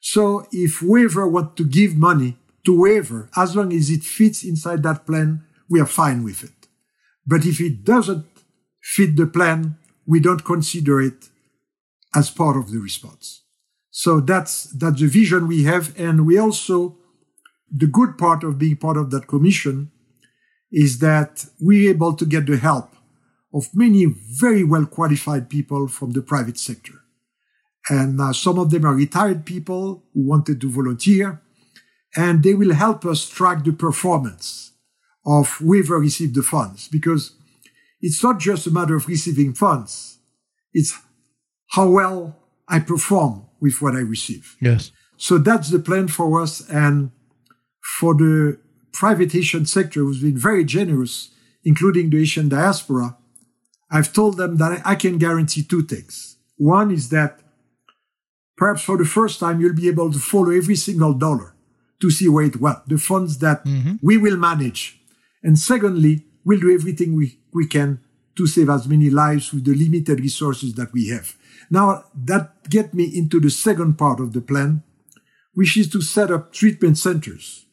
So 0.00 0.46
if 0.52 0.76
whoever 0.76 1.28
want 1.28 1.56
to 1.56 1.64
give 1.64 1.96
money 1.96 2.36
to 2.64 2.76
whoever, 2.76 3.28
as 3.36 3.56
long 3.56 3.72
as 3.72 3.90
it 3.90 4.02
fits 4.02 4.44
inside 4.44 4.82
that 4.84 5.06
plan, 5.06 5.44
we 5.68 5.80
are 5.80 5.86
fine 5.86 6.24
with 6.24 6.42
it. 6.44 6.68
But 7.26 7.44
if 7.44 7.60
it 7.60 7.84
doesn't 7.84 8.26
fit 8.82 9.16
the 9.16 9.26
plan, 9.26 9.76
we 10.06 10.20
don't 10.20 10.44
consider 10.44 11.00
it 11.00 11.28
as 12.14 12.30
part 12.30 12.56
of 12.56 12.70
the 12.70 12.78
response. 12.78 13.42
So 13.90 14.20
that's, 14.20 14.64
that's 14.64 15.00
the 15.00 15.06
vision 15.06 15.46
we 15.46 15.64
have. 15.64 15.98
And 15.98 16.26
we 16.26 16.38
also, 16.38 16.96
the 17.70 17.86
good 17.86 18.16
part 18.16 18.44
of 18.44 18.58
being 18.58 18.76
part 18.76 18.96
of 18.96 19.10
that 19.10 19.26
commission 19.26 19.90
is 20.70 20.98
that 21.00 21.46
we're 21.60 21.90
able 21.90 22.14
to 22.14 22.24
get 22.24 22.46
the 22.46 22.56
help 22.56 22.94
of 23.52 23.74
many 23.74 24.06
very 24.06 24.64
well 24.64 24.86
qualified 24.86 25.48
people 25.48 25.88
from 25.88 26.12
the 26.12 26.22
private 26.22 26.58
sector. 26.58 26.94
And 27.90 28.20
uh, 28.20 28.32
some 28.32 28.58
of 28.58 28.70
them 28.70 28.84
are 28.84 28.94
retired 28.94 29.46
people 29.46 30.04
who 30.12 30.26
wanted 30.26 30.60
to 30.60 30.70
volunteer, 30.70 31.40
and 32.16 32.42
they 32.42 32.54
will 32.54 32.74
help 32.74 33.06
us 33.06 33.28
track 33.28 33.64
the 33.64 33.72
performance 33.72 34.67
of 35.26 35.48
whoever 35.58 35.98
received 35.98 36.34
the 36.34 36.42
funds 36.42 36.88
because 36.88 37.32
it's 38.00 38.22
not 38.22 38.38
just 38.38 38.66
a 38.66 38.70
matter 38.70 38.96
of 38.96 39.08
receiving 39.08 39.54
funds. 39.54 40.18
It's 40.72 40.96
how 41.70 41.88
well 41.90 42.36
I 42.68 42.80
perform 42.80 43.46
with 43.60 43.80
what 43.82 43.94
I 43.94 44.00
receive. 44.00 44.56
Yes. 44.60 44.92
So 45.16 45.38
that's 45.38 45.70
the 45.70 45.80
plan 45.80 46.08
for 46.08 46.40
us. 46.40 46.68
And 46.68 47.10
for 47.98 48.14
the 48.14 48.58
private 48.92 49.32
Haitian 49.32 49.66
sector, 49.66 50.00
who's 50.00 50.22
been 50.22 50.38
very 50.38 50.64
generous, 50.64 51.30
including 51.64 52.10
the 52.10 52.18
Haitian 52.18 52.48
diaspora, 52.48 53.16
I've 53.90 54.12
told 54.12 54.36
them 54.36 54.58
that 54.58 54.82
I 54.84 54.94
can 54.94 55.18
guarantee 55.18 55.62
two 55.62 55.82
things. 55.82 56.36
One 56.56 56.90
is 56.90 57.08
that 57.08 57.40
perhaps 58.56 58.82
for 58.82 58.96
the 58.96 59.04
first 59.04 59.40
time, 59.40 59.60
you'll 59.60 59.74
be 59.74 59.88
able 59.88 60.12
to 60.12 60.18
follow 60.18 60.50
every 60.50 60.76
single 60.76 61.14
dollar 61.14 61.54
to 62.00 62.10
see 62.10 62.28
where 62.28 62.44
it 62.44 62.60
went, 62.60 62.88
the 62.88 62.98
funds 62.98 63.38
that 63.38 63.64
mm-hmm. 63.64 63.94
we 64.02 64.16
will 64.16 64.36
manage. 64.36 64.97
And 65.42 65.58
secondly, 65.58 66.26
we'll 66.44 66.60
do 66.60 66.74
everything 66.74 67.14
we, 67.14 67.38
we 67.52 67.66
can 67.66 68.00
to 68.36 68.46
save 68.46 68.70
as 68.70 68.86
many 68.86 69.10
lives 69.10 69.52
with 69.52 69.64
the 69.64 69.74
limited 69.74 70.20
resources 70.20 70.74
that 70.74 70.92
we 70.92 71.08
have. 71.08 71.36
Now, 71.70 72.04
that 72.14 72.70
get 72.70 72.94
me 72.94 73.04
into 73.04 73.40
the 73.40 73.50
second 73.50 73.98
part 73.98 74.20
of 74.20 74.32
the 74.32 74.40
plan, 74.40 74.82
which 75.54 75.76
is 75.76 75.90
to 75.90 76.00
set 76.00 76.30
up 76.30 76.52
treatment 76.52 76.98
centers, 76.98 77.66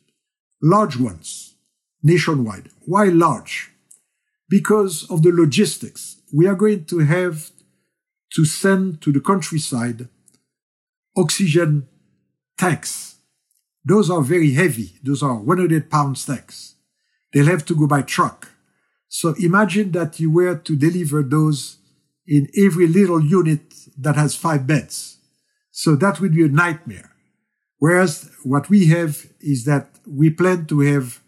large 0.62 0.97
ones, 0.97 1.56
nationwide. 2.04 2.69
Why 2.86 3.06
large? 3.06 3.71
Because 4.49 5.10
of 5.10 5.23
the 5.23 5.32
logistics. 5.32 6.21
We 6.34 6.47
are 6.47 6.56
going 6.56 6.86
to 6.86 6.99
have 6.99 7.51
to 8.34 8.45
send 8.45 9.01
to 9.01 9.12
the 9.12 9.21
countryside 9.21 10.10
oxygen 11.15 11.88
tanks. 12.58 13.15
Those 13.84 14.10
are 14.10 14.21
very 14.21 14.51
heavy. 14.51 14.95
Those 15.04 15.23
are 15.23 15.36
100 15.36 15.89
pound 15.89 16.17
tanks. 16.25 16.74
They'll 17.36 17.48
have 17.48 17.65
to 17.65 17.76
go 17.76 17.86
by 17.86 18.02
truck. 18.02 18.48
So 19.10 19.36
imagine 19.38 19.91
that 19.91 20.21
you 20.21 20.32
were 20.32 20.56
to 20.56 20.76
deliver 20.78 21.21
those 21.21 21.80
in 22.26 22.48
every 22.58 22.88
little 22.88 23.21
unit 23.21 23.74
that 23.98 24.15
has 24.15 24.36
five 24.36 24.65
beds. 24.65 25.17
So 25.69 25.95
that 25.98 26.21
would 26.21 26.34
be 26.34 26.45
a 26.45 26.48
nightmare. 26.48 27.12
Whereas 27.78 28.32
what 28.43 28.69
we 28.69 28.88
have 28.88 29.28
is 29.41 29.65
that 29.65 29.89
we 30.08 30.30
plan 30.30 30.65
to 30.67 30.80
have 30.80 31.19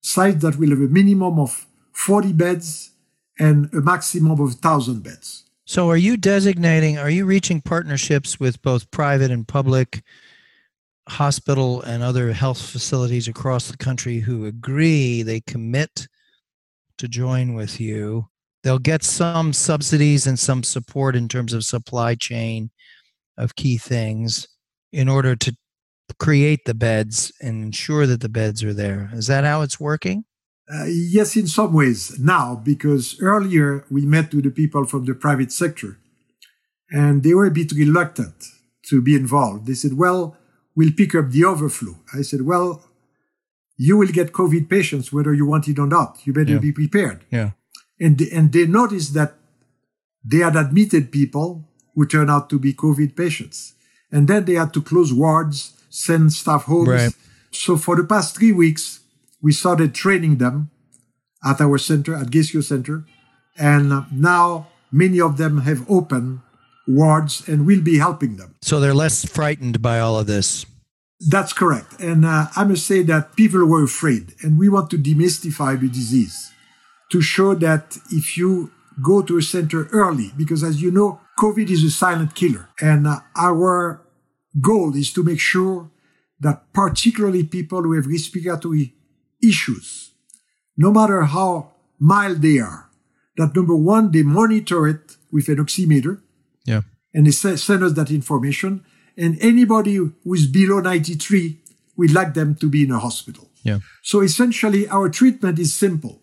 sites 0.00 0.42
that 0.42 0.56
will 0.56 0.70
have 0.70 0.80
a 0.80 0.88
minimum 0.88 1.38
of 1.38 1.66
40 1.92 2.32
beds 2.32 2.90
and 3.38 3.72
a 3.72 3.80
maximum 3.80 4.32
of 4.32 4.40
1,000 4.40 5.04
beds. 5.04 5.44
So 5.64 5.88
are 5.90 5.96
you 5.96 6.16
designating, 6.16 6.98
are 6.98 7.10
you 7.10 7.24
reaching 7.24 7.60
partnerships 7.60 8.40
with 8.40 8.60
both 8.62 8.90
private 8.90 9.30
and 9.30 9.46
public 9.46 10.02
hospital 11.08 11.82
and 11.82 12.02
other 12.02 12.32
health 12.32 12.60
facilities 12.60 13.28
across 13.28 13.70
the 13.70 13.76
country 13.76 14.20
who 14.20 14.46
agree 14.46 15.22
they 15.22 15.40
commit 15.40 16.08
to 16.98 17.08
join 17.08 17.54
with 17.54 17.80
you. 17.80 18.28
They'll 18.62 18.78
get 18.78 19.04
some 19.04 19.52
subsidies 19.52 20.26
and 20.26 20.38
some 20.38 20.62
support 20.62 21.14
in 21.14 21.28
terms 21.28 21.52
of 21.52 21.64
supply 21.64 22.16
chain 22.16 22.70
of 23.38 23.54
key 23.54 23.78
things 23.78 24.48
in 24.92 25.08
order 25.08 25.36
to 25.36 25.56
create 26.18 26.64
the 26.64 26.74
beds 26.74 27.32
and 27.40 27.62
ensure 27.62 28.06
that 28.06 28.20
the 28.20 28.28
beds 28.28 28.64
are 28.64 28.74
there. 28.74 29.10
Is 29.12 29.26
that 29.26 29.44
how 29.44 29.62
it's 29.62 29.78
working? 29.78 30.24
Uh, 30.72 30.86
yes, 30.88 31.36
in 31.36 31.46
some 31.46 31.72
ways 31.72 32.18
now, 32.18 32.56
because 32.56 33.16
earlier 33.20 33.84
we 33.88 34.04
met 34.04 34.34
with 34.34 34.44
the 34.44 34.50
people 34.50 34.84
from 34.84 35.04
the 35.04 35.14
private 35.14 35.52
sector 35.52 35.98
and 36.90 37.22
they 37.22 37.34
were 37.34 37.46
a 37.46 37.50
bit 37.50 37.70
reluctant 37.72 38.44
to 38.86 39.00
be 39.00 39.14
involved. 39.14 39.66
They 39.66 39.74
said, 39.74 39.94
well, 39.94 40.36
we'll 40.76 40.92
pick 40.92 41.14
up 41.14 41.30
the 41.30 41.44
overflow. 41.44 41.96
I 42.14 42.22
said, 42.22 42.42
well, 42.42 42.82
you 43.76 43.96
will 43.96 44.08
get 44.08 44.32
COVID 44.32 44.68
patients 44.68 45.12
whether 45.12 45.34
you 45.34 45.46
want 45.46 45.68
it 45.68 45.78
or 45.78 45.86
not. 45.86 46.18
You 46.24 46.32
better 46.32 46.52
Yeah. 46.54 46.58
be 46.58 46.72
prepared. 46.72 47.24
Yeah. 47.30 47.50
And 47.98 48.18
they, 48.18 48.30
and 48.30 48.52
they 48.52 48.66
noticed 48.66 49.14
that 49.14 49.34
they 50.24 50.38
had 50.38 50.56
admitted 50.56 51.10
people 51.10 51.68
who 51.94 52.06
turned 52.06 52.30
out 52.30 52.48
to 52.50 52.58
be 52.58 52.72
COVID 52.74 53.16
patients. 53.16 53.74
And 54.12 54.28
then 54.28 54.44
they 54.44 54.54
had 54.54 54.72
to 54.74 54.82
close 54.82 55.12
wards, 55.12 55.72
send 55.88 56.32
staff 56.32 56.64
homes. 56.64 56.88
Right. 56.88 57.12
So 57.50 57.76
for 57.76 57.96
the 57.96 58.04
past 58.04 58.36
three 58.36 58.52
weeks, 58.52 59.00
we 59.40 59.52
started 59.52 59.94
training 59.94 60.36
them 60.36 60.70
at 61.44 61.60
our 61.60 61.78
center, 61.78 62.14
at 62.14 62.30
GHESKIO 62.30 62.62
Center. 62.62 63.04
And 63.58 64.04
now 64.12 64.68
many 64.92 65.20
of 65.20 65.36
them 65.38 65.58
have 65.62 65.88
opened 65.90 66.40
wards 66.86 67.46
and 67.48 67.66
we'll 67.66 67.82
be 67.82 67.98
helping 67.98 68.36
them. 68.36 68.54
So 68.62 68.80
they're 68.80 68.94
less 68.94 69.24
frightened 69.24 69.82
by 69.82 70.00
all 70.00 70.18
of 70.18 70.26
this. 70.26 70.66
That's 71.20 71.52
correct. 71.52 71.98
And 72.00 72.24
uh, 72.24 72.46
I 72.56 72.64
must 72.64 72.86
say 72.86 73.02
that 73.02 73.36
people 73.36 73.64
were 73.64 73.84
afraid, 73.84 74.34
and 74.42 74.58
we 74.58 74.68
want 74.68 74.90
to 74.90 74.98
demystify 74.98 75.80
the 75.80 75.88
disease 75.88 76.52
to 77.10 77.22
show 77.22 77.54
that 77.54 77.96
if 78.10 78.36
you 78.36 78.70
go 79.02 79.22
to 79.22 79.38
a 79.38 79.42
center 79.42 79.88
early, 79.92 80.32
because 80.36 80.62
as 80.62 80.82
you 80.82 80.90
know, 80.90 81.20
COVID 81.38 81.70
is 81.70 81.84
a 81.84 81.90
silent 81.90 82.34
killer. 82.34 82.68
And 82.80 83.06
uh, 83.06 83.20
our 83.34 84.02
goal 84.60 84.94
is 84.94 85.12
to 85.14 85.22
make 85.22 85.40
sure 85.40 85.90
that 86.40 86.72
particularly 86.72 87.44
people 87.44 87.82
who 87.82 87.94
have 87.94 88.06
respiratory 88.06 88.94
issues, 89.42 90.12
no 90.76 90.92
matter 90.92 91.22
how 91.22 91.72
mild 91.98 92.42
they 92.42 92.58
are, 92.58 92.90
that 93.36 93.54
number 93.54 93.76
one, 93.76 94.10
they 94.10 94.22
monitor 94.22 94.86
it 94.86 95.16
with 95.30 95.48
an 95.48 95.56
oximeter 95.56 96.20
Yeah. 96.66 96.82
and 97.14 97.26
they 97.26 97.30
se- 97.30 97.56
send 97.56 97.82
us 97.82 97.92
that 97.94 98.10
information. 98.10 98.84
And 99.16 99.38
anybody 99.40 99.94
who 99.94 100.12
is 100.34 100.46
below 100.46 100.80
93, 100.80 101.58
we'd 101.96 102.12
like 102.12 102.34
them 102.34 102.54
to 102.56 102.68
be 102.68 102.82
in 102.84 102.90
a 102.90 102.98
hospital. 102.98 103.48
Yeah. 103.62 103.78
So 104.02 104.20
essentially, 104.20 104.86
our 104.88 105.08
treatment 105.08 105.58
is 105.58 105.74
simple. 105.74 106.20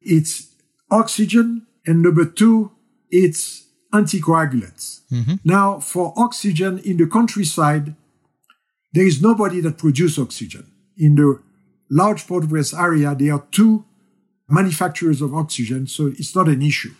It's 0.00 0.54
oxygen, 0.90 1.66
and 1.86 2.02
number 2.02 2.24
two, 2.24 2.70
it's 3.10 3.66
anticoagulants. 3.92 5.00
Mm-hmm. 5.10 5.34
Now, 5.44 5.80
for 5.80 6.12
oxygen 6.16 6.78
in 6.78 6.96
the 6.98 7.06
countryside, 7.06 7.94
there 8.92 9.06
is 9.06 9.20
nobody 9.20 9.60
that 9.60 9.78
produces 9.78 10.18
oxygen. 10.18 10.70
In 10.96 11.14
the 11.16 11.40
large 11.90 12.26
Port-au-Prince 12.26 12.74
area, 12.74 13.14
there 13.14 13.34
are 13.34 13.44
two 13.50 13.84
manufacturers 14.48 15.20
of 15.20 15.34
oxygen, 15.34 15.86
so 15.86 16.06
it's 16.06 16.34
not 16.34 16.48
an 16.48 16.62
issue. 16.62 16.94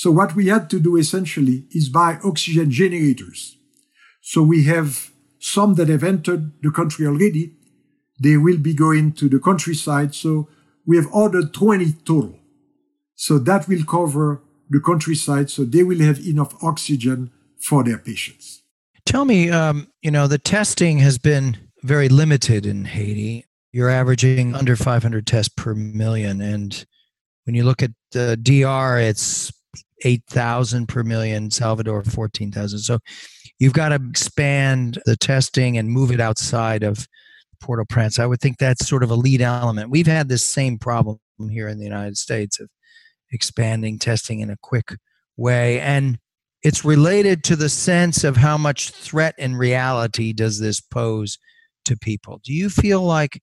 So 0.00 0.10
what 0.10 0.34
we 0.34 0.46
had 0.46 0.70
to 0.70 0.80
do 0.80 0.96
essentially 0.96 1.66
is 1.72 1.90
buy 1.90 2.18
oxygen 2.24 2.70
generators. 2.70 3.58
So 4.22 4.42
we 4.42 4.64
have 4.64 5.10
some 5.38 5.74
that 5.74 5.90
have 5.90 6.02
entered 6.02 6.52
the 6.62 6.70
country 6.70 7.06
already. 7.06 7.52
They 8.18 8.38
will 8.38 8.56
be 8.56 8.72
going 8.72 9.12
to 9.20 9.28
the 9.28 9.38
countryside. 9.38 10.14
So 10.14 10.48
we 10.86 10.96
have 10.96 11.06
ordered 11.12 11.52
20 11.52 11.92
total. 12.06 12.38
So 13.14 13.38
that 13.40 13.68
will 13.68 13.84
cover 13.84 14.40
the 14.70 14.80
countryside. 14.80 15.50
So 15.50 15.64
they 15.64 15.82
will 15.82 16.00
have 16.00 16.18
enough 16.26 16.54
oxygen 16.62 17.30
for 17.60 17.84
their 17.84 17.98
patients. 17.98 18.62
Tell 19.04 19.26
me, 19.26 19.50
um, 19.50 19.86
you 20.00 20.10
know, 20.10 20.26
the 20.26 20.38
testing 20.38 20.96
has 21.00 21.18
been 21.18 21.58
very 21.82 22.08
limited 22.08 22.64
in 22.64 22.86
Haiti. 22.86 23.44
You're 23.70 23.90
averaging 23.90 24.54
under 24.54 24.76
500 24.76 25.26
tests 25.26 25.52
per 25.54 25.74
million. 25.74 26.40
And 26.40 26.86
when 27.44 27.54
you 27.54 27.64
look 27.64 27.82
at 27.82 27.90
the 28.12 28.38
DR, 28.42 28.98
it's 28.98 29.52
8,000 30.04 30.86
per 30.86 31.02
million, 31.02 31.50
Salvador, 31.50 32.02
14,000. 32.04 32.78
So 32.78 32.98
you've 33.58 33.72
got 33.72 33.90
to 33.90 34.00
expand 34.08 35.00
the 35.06 35.16
testing 35.16 35.76
and 35.76 35.90
move 35.90 36.10
it 36.10 36.20
outside 36.20 36.82
of 36.82 37.06
Port 37.60 37.80
au 37.80 37.84
Prince. 37.84 38.18
I 38.18 38.26
would 38.26 38.40
think 38.40 38.58
that's 38.58 38.88
sort 38.88 39.02
of 39.02 39.10
a 39.10 39.16
lead 39.16 39.42
element. 39.42 39.90
We've 39.90 40.06
had 40.06 40.28
this 40.28 40.44
same 40.44 40.78
problem 40.78 41.18
here 41.50 41.68
in 41.68 41.78
the 41.78 41.84
United 41.84 42.16
States 42.16 42.58
of 42.58 42.68
expanding 43.32 43.98
testing 43.98 44.40
in 44.40 44.50
a 44.50 44.56
quick 44.62 44.96
way. 45.36 45.80
And 45.80 46.18
it's 46.62 46.84
related 46.84 47.44
to 47.44 47.56
the 47.56 47.68
sense 47.68 48.24
of 48.24 48.36
how 48.36 48.58
much 48.58 48.90
threat 48.90 49.34
and 49.38 49.58
reality 49.58 50.32
does 50.32 50.58
this 50.58 50.80
pose 50.80 51.38
to 51.84 51.96
people. 51.96 52.40
Do 52.44 52.52
you 52.52 52.68
feel 52.68 53.02
like 53.02 53.40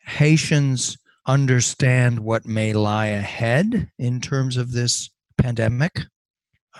Haitians 0.00 0.98
understand 1.26 2.20
what 2.20 2.44
may 2.44 2.74
lie 2.74 3.06
ahead 3.06 3.90
in 3.98 4.20
terms 4.20 4.56
of 4.58 4.72
this 4.72 5.08
pandemic? 5.38 6.00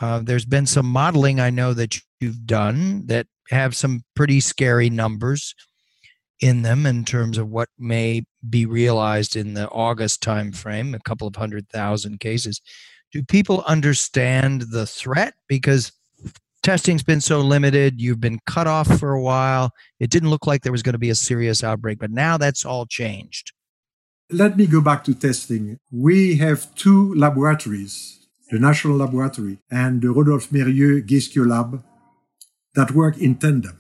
Uh, 0.01 0.21
there's 0.21 0.45
been 0.45 0.67
some 0.67 0.87
modeling 0.87 1.41
I 1.41 1.51
know 1.51 1.73
that 1.75 1.99
you've 2.21 2.47
done 2.47 3.07
that 3.07 3.27
have 3.51 3.77
some 3.77 4.03
pretty 4.17 4.41
scary 4.41 4.91
numbers 4.91 5.55
in 6.41 6.63
them 6.63 6.85
in 6.85 7.05
terms 7.05 7.39
of 7.39 7.49
what 7.49 7.69
may 7.79 8.23
be 8.49 8.67
realized 8.67 9.37
in 9.37 9.55
the 9.55 9.69
August 9.69 10.23
timeframe, 10.23 10.95
a 10.95 11.01
couple 11.01 11.29
of 11.29 11.37
hundred 11.37 11.69
thousand 11.69 12.21
cases. 12.21 12.61
Do 13.13 13.23
people 13.23 13.63
understand 13.67 14.63
the 14.73 14.87
threat? 14.87 15.35
Because 15.49 15.93
testing's 16.63 17.03
been 17.03 17.21
so 17.21 17.41
limited, 17.41 18.01
you've 18.01 18.21
been 18.21 18.41
cut 18.47 18.67
off 18.67 18.99
for 18.99 19.13
a 19.13 19.23
while. 19.23 19.71
It 20.01 20.11
didn't 20.11 20.31
look 20.31 20.47
like 20.47 20.63
there 20.63 20.73
was 20.73 20.83
going 20.83 20.95
to 20.95 20.99
be 20.99 21.11
a 21.11 21.15
serious 21.15 21.63
outbreak, 21.63 21.99
but 21.99 22.11
now 22.11 22.37
that's 22.37 22.65
all 22.65 22.87
changed. 22.87 23.53
Let 24.31 24.57
me 24.57 24.67
go 24.67 24.81
back 24.81 25.05
to 25.05 25.15
testing. 25.15 25.79
We 25.93 26.37
have 26.37 26.75
two 26.75 27.15
laboratories, 27.15 28.24
the 28.55 28.61
National 28.61 28.97
Laboratory 28.97 29.59
and 29.69 30.01
the 30.01 30.11
Rodolphe 30.13 30.49
Mérieux 30.53 31.05
GHESKIO 31.05 31.45
Lab, 31.45 31.83
that 32.77 32.93
work 32.93 33.19
in 33.19 33.35
tandem. 33.35 33.77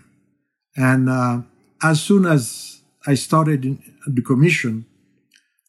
And 0.77 1.09
uh, 1.09 1.43
as 1.81 2.03
soon 2.03 2.27
as 2.27 2.83
I 3.07 3.15
started 3.15 3.65
in 3.65 3.79
the 4.09 4.21
commission, 4.23 4.85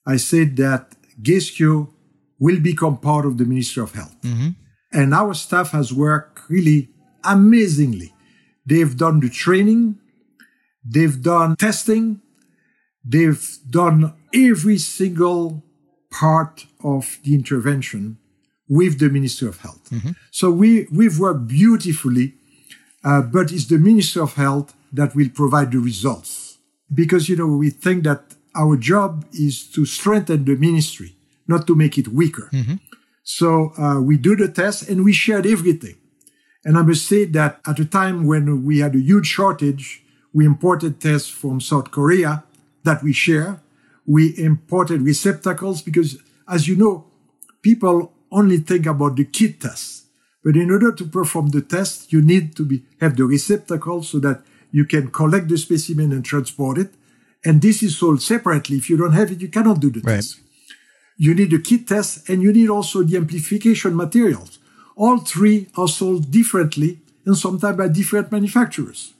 I 0.07 0.17
said 0.17 0.57
that 0.57 0.95
GHESKIO 1.21 1.87
will 2.39 2.59
become 2.59 2.97
part 2.97 3.27
of 3.27 3.37
the 3.37 3.45
Ministry 3.45 3.83
of 3.83 3.93
Health. 3.93 4.17
And 4.91 5.13
our 5.13 5.35
staff 5.35 5.69
has 5.69 5.93
worked 5.93 6.49
really 6.49 6.89
amazingly. 7.23 8.11
They've 8.65 8.97
done 8.97 9.19
the 9.19 9.29
training, 9.29 9.99
they've 10.83 11.21
done 11.21 11.57
testing, 11.57 12.21
they've 13.03 13.45
done 13.69 14.15
every 14.33 14.79
single 14.79 15.63
part 16.09 16.65
of 16.83 17.19
the 17.23 17.35
intervention 17.35 18.17
with 18.67 18.99
the 18.99 19.09
Ministry 19.09 19.47
of 19.47 19.59
Health. 19.61 19.89
So 20.31 20.51
we, 20.51 20.87
we've 20.91 21.19
worked 21.19 21.47
beautifully, 21.47 22.33
uh, 23.03 23.21
but 23.21 23.51
it's 23.51 23.65
the 23.65 23.77
Ministry 23.77 24.21
of 24.21 24.33
Health 24.35 24.73
that 24.91 25.15
will 25.15 25.29
provide 25.29 25.71
the 25.71 25.79
results. 25.79 26.57
Because, 26.93 27.29
you 27.29 27.35
know, 27.35 27.47
we 27.47 27.69
think 27.69 28.03
that 28.03 28.35
our 28.55 28.77
job 28.77 29.25
is 29.33 29.67
to 29.71 29.85
strengthen 29.85 30.45
the 30.45 30.55
ministry, 30.55 31.15
not 31.47 31.67
to 31.67 31.75
make 31.75 31.97
it 31.97 32.07
weaker. 32.07 32.49
So 33.23 33.71
uh, 33.77 33.99
we 34.01 34.17
do 34.17 34.35
the 34.35 34.47
test 34.47 34.87
and 34.89 35.03
we 35.03 35.13
shared 35.13 35.45
everything. 35.45 35.95
And 36.63 36.77
I 36.77 36.81
must 36.81 37.05
say 37.05 37.25
that 37.25 37.59
at 37.67 37.79
a 37.79 37.85
time 37.85 38.25
when 38.25 38.63
we 38.65 38.79
had 38.79 38.95
a 38.95 38.99
huge 38.99 39.27
shortage, 39.27 40.03
we 40.33 40.45
imported 40.45 40.99
tests 40.99 41.29
from 41.29 41.59
South 41.61 41.91
Korea 41.91 42.43
that 42.83 43.03
we 43.03 43.13
share. 43.13 43.61
We 44.05 44.33
imported 44.37 45.01
receptacles 45.01 45.81
because, 45.81 46.17
as 46.47 46.67
you 46.67 46.75
know, 46.75 47.05
people 47.61 48.13
only 48.39 48.57
think 48.57 48.85
about 48.85 49.15
the 49.15 49.25
kit 49.25 49.61
test. 49.61 50.05
But 50.43 50.55
in 50.55 50.69
order 50.69 50.91
to 50.91 51.05
perform 51.05 51.47
the 51.49 51.61
test, 51.61 52.13
you 52.13 52.21
need 52.21 52.55
to 52.57 52.63
be, 52.65 52.83
have 53.01 53.15
the 53.17 53.25
receptacle 53.25 54.03
so 54.03 54.19
that 54.19 54.43
you 54.71 54.85
can 54.85 55.09
collect 55.09 55.47
the 55.47 55.57
specimen 55.57 56.11
and 56.11 56.23
transport 56.23 56.77
it. 56.77 56.91
And 57.45 57.61
this 57.61 57.81
is 57.81 57.97
sold 57.97 58.21
separately. 58.21 58.77
If 58.77 58.89
you 58.89 58.97
don't 58.97 59.13
have 59.13 59.31
it, 59.31 59.41
you 59.41 59.47
cannot 59.47 59.79
do 59.79 59.89
the 59.89 60.01
Right. 60.01 60.15
test. 60.15 60.39
You 61.17 61.33
need 61.33 61.53
a 61.53 61.59
kit 61.59 61.87
test 61.87 62.29
and 62.29 62.43
you 62.43 62.51
need 62.51 62.69
also 62.69 62.97
the 63.03 63.17
amplification 63.17 63.95
materials. 63.95 64.59
All 64.95 65.17
three 65.19 65.67
are 65.75 65.87
sold 65.87 66.29
differently 66.29 66.99
and 67.25 67.37
sometimes 67.37 67.77
by 67.77 67.87
different 67.87 68.31
manufacturers. 68.31 69.13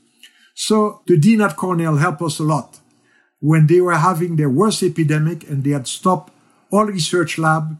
So 0.53 1.01
the 1.07 1.17
dean 1.17 1.41
at 1.41 1.55
Cornell 1.55 1.97
helped 1.97 2.21
us 2.21 2.39
a 2.39 2.43
lot 2.43 2.79
when 3.39 3.67
they 3.67 3.81
were 3.81 3.97
having 4.09 4.35
their 4.35 4.49
worst 4.49 4.83
epidemic 4.83 5.39
and 5.49 5.63
they 5.63 5.71
had 5.71 5.87
stopped 5.87 6.33
all 6.71 6.85
research 6.85 7.37
lab, 7.37 7.77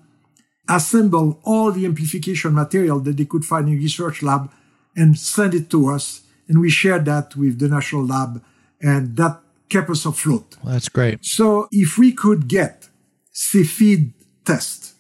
assemble 0.68 1.40
all 1.44 1.72
the 1.72 1.86
amplification 1.86 2.54
material 2.54 3.00
that 3.00 3.18
they 3.18 3.26
could 3.26 3.46
find 3.46 3.68
in 3.70 3.78
research 3.78 4.24
lab 4.24 4.52
and 4.96 5.18
send 5.18 5.54
it 5.54 5.70
to 5.70 5.90
us. 5.90 6.22
And 6.48 6.60
we 6.60 6.70
shared 6.70 7.06
that 7.06 7.36
with 7.36 7.60
the 7.60 7.70
national 7.70 8.06
lab 8.06 8.44
and 8.82 9.16
that 9.18 9.42
kept 9.70 9.90
us 9.90 10.06
afloat. 10.06 10.58
Well, 10.64 10.74
that's 10.74 10.90
great. 10.90 11.26
So 11.26 11.68
if 11.72 11.98
we 11.98 12.12
could 12.12 12.48
get 12.48 12.90
Cepheid 13.34 14.14
test, 14.46 14.94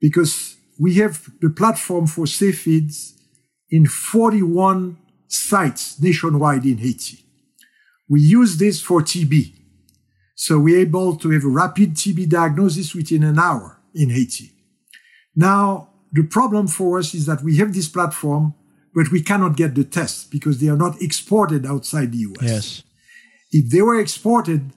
because 0.00 0.56
we 0.78 0.94
have 0.94 1.28
the 1.40 1.50
platform 1.50 2.06
for 2.06 2.24
Cepheids 2.24 3.14
in 3.70 3.86
41 3.86 4.96
sites 5.26 6.00
nationwide 6.00 6.64
in 6.64 6.78
Haiti. 6.78 7.24
We 8.08 8.20
use 8.20 8.56
this 8.56 8.80
for 8.80 9.02
TB. 9.02 9.52
So 10.34 10.58
we're 10.58 10.80
able 10.80 11.16
to 11.16 11.30
have 11.30 11.44
a 11.44 11.48
rapid 11.48 11.94
TB 11.94 12.28
diagnosis 12.28 12.94
within 12.94 13.24
an 13.24 13.38
hour 13.38 13.78
in 13.94 14.10
Haiti. 14.10 14.52
Now, 15.38 15.90
the 16.12 16.24
problem 16.24 16.66
for 16.66 16.98
us 16.98 17.14
is 17.14 17.26
that 17.26 17.42
we 17.42 17.58
have 17.58 17.72
this 17.72 17.88
platform, 17.88 18.54
but 18.92 19.12
we 19.12 19.22
cannot 19.22 19.56
get 19.56 19.76
the 19.76 19.84
tests 19.84 20.24
because 20.24 20.58
they 20.58 20.68
are 20.68 20.76
not 20.76 21.00
exported 21.00 21.64
outside 21.64 22.10
the 22.10 22.18
US. 22.18 22.42
Yes. 22.42 22.82
If 23.52 23.70
they 23.70 23.80
were 23.80 24.00
exported, 24.00 24.72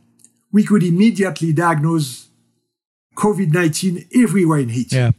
we 0.53 0.63
could 0.63 0.83
immediately 0.83 1.51
diagnose 1.51 2.27
COVID 3.15 3.51
19 3.51 4.05
everywhere 4.15 4.59
in 4.59 4.69
Haiti. 4.69 4.95
Yeah. 4.95 5.11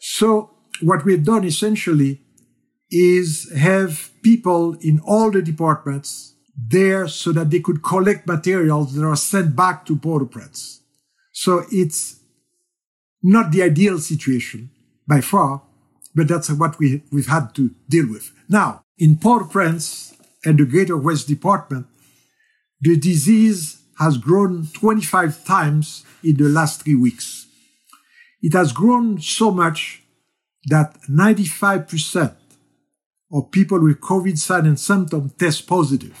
So, 0.00 0.50
what 0.80 1.04
we've 1.04 1.22
done 1.22 1.44
essentially 1.44 2.22
is 2.90 3.52
have 3.54 4.10
people 4.22 4.78
in 4.80 4.98
all 5.00 5.30
the 5.30 5.42
departments 5.42 6.34
there 6.56 7.06
so 7.06 7.32
that 7.32 7.50
they 7.50 7.60
could 7.60 7.82
collect 7.82 8.26
materials 8.26 8.94
that 8.94 9.04
are 9.04 9.16
sent 9.16 9.54
back 9.54 9.84
to 9.86 9.96
Port-au-Prince. 9.96 10.80
So 11.32 11.64
it's 11.70 12.19
not 13.22 13.52
the 13.52 13.62
ideal 13.62 13.98
situation 13.98 14.70
by 15.06 15.20
far, 15.20 15.62
but 16.14 16.28
that's 16.28 16.50
what 16.50 16.78
we, 16.78 17.02
we've 17.12 17.28
had 17.28 17.54
to 17.54 17.74
deal 17.88 18.08
with. 18.08 18.32
Now, 18.48 18.82
in 18.98 19.16
Port-au-Prince 19.16 20.16
and 20.44 20.58
the 20.58 20.64
Greater 20.64 20.96
West 20.96 21.28
Department, 21.28 21.86
the 22.80 22.96
disease 22.96 23.82
has 23.98 24.16
grown 24.16 24.66
25 24.72 25.44
times 25.44 26.04
in 26.24 26.36
the 26.36 26.48
last 26.48 26.82
three 26.82 26.94
weeks. 26.94 27.46
It 28.42 28.54
has 28.54 28.72
grown 28.72 29.20
so 29.20 29.50
much 29.50 30.02
that 30.66 30.98
95% 31.08 32.36
of 33.32 33.50
people 33.50 33.80
with 33.82 34.00
COVID 34.00 34.38
signs 34.38 34.66
and 34.66 34.80
symptoms 34.80 35.32
test 35.38 35.66
positive. 35.66 36.18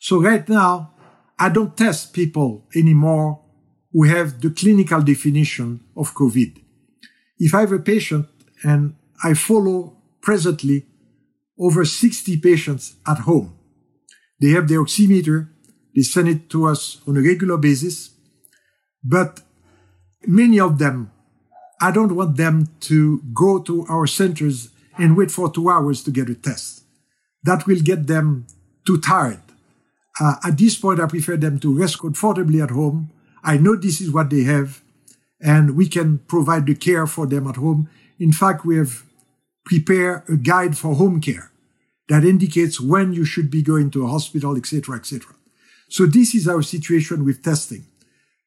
So 0.00 0.20
right 0.20 0.46
now, 0.48 0.92
I 1.38 1.48
don't 1.48 1.76
test 1.76 2.12
people 2.12 2.66
anymore 2.74 3.41
who 3.92 4.04
have 4.04 4.40
the 4.40 4.50
clinical 4.50 5.02
definition 5.02 5.80
of 5.96 6.14
COVID. 6.14 6.58
If 7.38 7.54
I 7.54 7.60
have 7.60 7.72
a 7.72 7.78
patient 7.78 8.26
and 8.62 8.94
I 9.22 9.34
follow 9.34 9.96
presently 10.20 10.86
over 11.58 11.84
60 11.84 12.36
patients 12.38 12.96
at 13.06 13.18
home, 13.18 13.56
they 14.40 14.50
have 14.50 14.68
the 14.68 14.74
oximeter, 14.74 15.48
they 15.94 16.02
send 16.02 16.28
it 16.28 16.50
to 16.50 16.66
us 16.66 17.00
on 17.06 17.16
a 17.16 17.20
regular 17.20 17.56
basis, 17.56 18.10
but 19.04 19.40
many 20.26 20.58
of 20.58 20.78
them, 20.78 21.10
I 21.80 21.90
don't 21.90 22.14
want 22.14 22.36
them 22.36 22.68
to 22.80 23.20
go 23.34 23.58
to 23.60 23.84
our 23.88 24.06
centers 24.06 24.70
and 24.98 25.16
wait 25.16 25.30
for 25.30 25.50
two 25.50 25.68
hours 25.68 26.02
to 26.04 26.10
get 26.10 26.30
a 26.30 26.34
test. 26.34 26.84
That 27.44 27.66
will 27.66 27.80
get 27.80 28.06
them 28.06 28.46
too 28.86 29.00
tired. 29.00 29.42
Uh, 30.20 30.36
at 30.44 30.58
this 30.58 30.76
point, 30.76 31.00
I 31.00 31.06
prefer 31.06 31.36
them 31.36 31.58
to 31.60 31.76
rest 31.76 31.98
comfortably 31.98 32.60
at 32.60 32.70
home. 32.70 33.10
I 33.42 33.56
know 33.56 33.76
this 33.76 34.00
is 34.00 34.10
what 34.10 34.30
they 34.30 34.42
have, 34.42 34.82
and 35.40 35.76
we 35.76 35.88
can 35.88 36.18
provide 36.18 36.66
the 36.66 36.74
care 36.74 37.06
for 37.06 37.26
them 37.26 37.46
at 37.46 37.56
home. 37.56 37.88
In 38.18 38.32
fact, 38.32 38.64
we 38.64 38.76
have 38.76 39.02
prepared 39.64 40.22
a 40.28 40.36
guide 40.36 40.76
for 40.78 40.94
home 40.94 41.20
care 41.20 41.50
that 42.08 42.24
indicates 42.24 42.80
when 42.80 43.12
you 43.12 43.24
should 43.24 43.50
be 43.50 43.62
going 43.62 43.90
to 43.90 44.04
a 44.04 44.08
hospital, 44.08 44.56
etc., 44.56 44.96
etc. 44.96 45.34
So 45.88 46.06
this 46.06 46.34
is 46.34 46.48
our 46.48 46.62
situation 46.62 47.24
with 47.24 47.42
testing. 47.42 47.84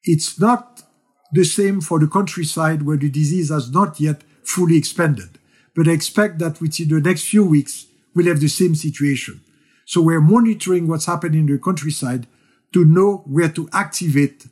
It's 0.04 0.40
not 0.40 0.84
the 1.32 1.44
same 1.44 1.82
for 1.82 2.00
the 2.00 2.08
countryside 2.08 2.84
where 2.84 2.98
the 2.98 3.10
disease 3.10 3.50
has 3.50 3.72
not 3.72 4.00
yet 4.00 4.24
fully 4.44 4.78
expanded. 4.78 5.40
But 5.76 5.88
I 5.88 5.92
expect 5.92 6.40
that 6.40 6.62
within 6.62 6.90
the 6.90 7.02
next 7.02 7.26
few 7.26 7.46
weeks, 7.46 7.88
we'll 8.14 8.28
have 8.28 8.40
the 8.40 8.48
same 8.48 8.76
situation. 8.76 9.42
So 9.86 10.02
we're 10.02 10.22
monitoring 10.22 10.88
what's 10.88 11.06
happening 11.06 11.42
in 11.42 11.54
the 11.54 11.60
countryside 11.60 12.28
to 12.74 12.86
know 12.86 13.24
where 13.26 13.50
to 13.50 13.70
activate 13.74 14.48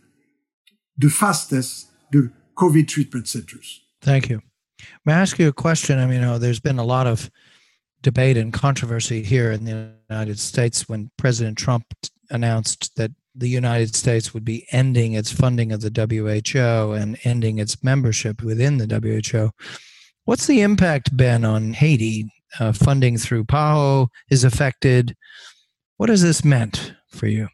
the 0.97 1.09
fastest 1.09 1.87
the 2.11 2.31
COVID 2.55 2.87
treatment 2.87 3.27
centers. 3.27 3.81
Thank 4.01 4.29
you. 4.29 4.41
May 5.05 5.13
I 5.13 5.21
ask 5.21 5.39
you 5.39 5.47
a 5.47 5.53
question? 5.53 5.99
I 5.99 6.05
mean, 6.05 6.15
you 6.15 6.21
know, 6.21 6.37
there's 6.37 6.59
been 6.59 6.79
a 6.79 6.85
lot 6.85 7.07
of 7.07 7.29
debate 8.01 8.37
and 8.37 8.53
controversy 8.53 9.23
here 9.23 9.51
in 9.51 9.63
the 9.63 9.93
United 10.09 10.39
States 10.39 10.87
when 10.87 11.09
President 11.17 11.57
Trump 11.57 11.85
announced 12.29 12.95
that 12.97 13.11
the 13.35 13.49
United 13.49 13.95
States 13.95 14.33
would 14.33 14.45
be 14.45 14.67
ending 14.71 15.13
its 15.13 15.31
funding 15.31 15.71
of 15.71 15.81
the 15.81 15.89
WHO 15.89 16.93
and 16.93 17.17
ending 17.23 17.57
its 17.57 17.83
membership 17.83 18.43
within 18.43 18.77
the 18.77 18.85
WHO. 18.85 19.51
What's 20.25 20.47
the 20.47 20.61
impact 20.61 21.17
been 21.17 21.43
on 21.43 21.73
Haiti? 21.73 22.29
Uh, 22.59 22.71
funding 22.71 23.17
through 23.17 23.45
PAHO 23.45 24.09
is 24.29 24.43
affected. 24.43 25.15
What 25.97 26.09
has 26.09 26.21
this 26.21 26.45
meant 26.45 26.93
for 27.09 27.25
you? 27.25 27.47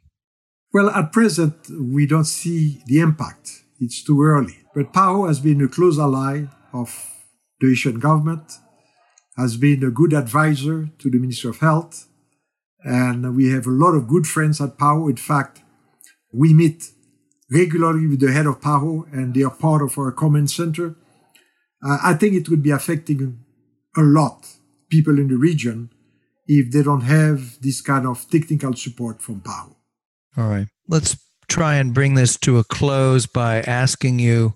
Well, 0.73 0.89
at 0.89 1.11
present, 1.11 1.55
we 1.69 2.05
don't 2.05 2.25
see 2.25 2.83
the 2.85 2.99
impact. 2.99 3.63
It's 3.79 4.03
too 4.03 4.21
early. 4.21 4.59
But 4.75 4.93
PAHO 4.93 5.27
has 5.27 5.39
been 5.39 5.61
a 5.61 5.67
close 5.67 5.97
ally 5.97 6.45
of 6.73 6.89
the 7.59 7.69
Haitian 7.69 7.99
government, 7.99 8.51
has 9.35 9.57
been 9.57 9.83
a 9.83 9.91
good 9.91 10.13
advisor 10.13 10.89
to 10.99 11.09
the 11.09 11.17
Minister 11.17 11.49
of 11.49 11.59
Health, 11.59 12.07
and 12.83 13.35
we 13.35 13.49
have 13.49 13.65
a 13.65 13.71
lot 13.71 13.93
of 13.95 14.07
good 14.07 14.27
friends 14.27 14.61
at 14.61 14.77
PAHO. 14.77 15.09
In 15.09 15.17
fact, 15.17 15.61
we 16.31 16.53
meet 16.53 16.91
regularly 17.51 18.05
with 18.07 18.19
the 18.19 18.31
head 18.31 18.45
of 18.45 18.61
PAHO, 18.61 19.07
and 19.11 19.33
they 19.33 19.43
are 19.43 19.49
part 19.49 19.81
of 19.81 19.97
our 19.97 20.11
common 20.11 20.47
center 20.47 20.95
uh, 21.83 21.97
I 22.03 22.13
think 22.13 22.33
it 22.33 22.49
would 22.49 22.61
be 22.61 22.71
affecting 22.71 23.39
a 23.95 24.01
lot 24.01 24.45
people 24.89 25.17
in 25.17 25.27
the 25.27 25.37
region 25.37 25.89
if 26.47 26.71
they 26.71 26.83
don't 26.83 27.01
have 27.01 27.61
this 27.61 27.81
kind 27.81 28.07
of 28.07 28.29
technical 28.29 28.73
support 28.73 29.21
from 29.21 29.41
PAHO. 29.41 29.75
All 30.39 30.47
right. 30.47 30.67
Let's 30.87 31.17
try 31.49 31.75
and 31.75 31.93
bring 31.93 32.13
this 32.13 32.37
to 32.37 32.59
a 32.59 32.63
close 32.63 33.25
by 33.25 33.61
asking 33.61 34.19
you 34.19 34.53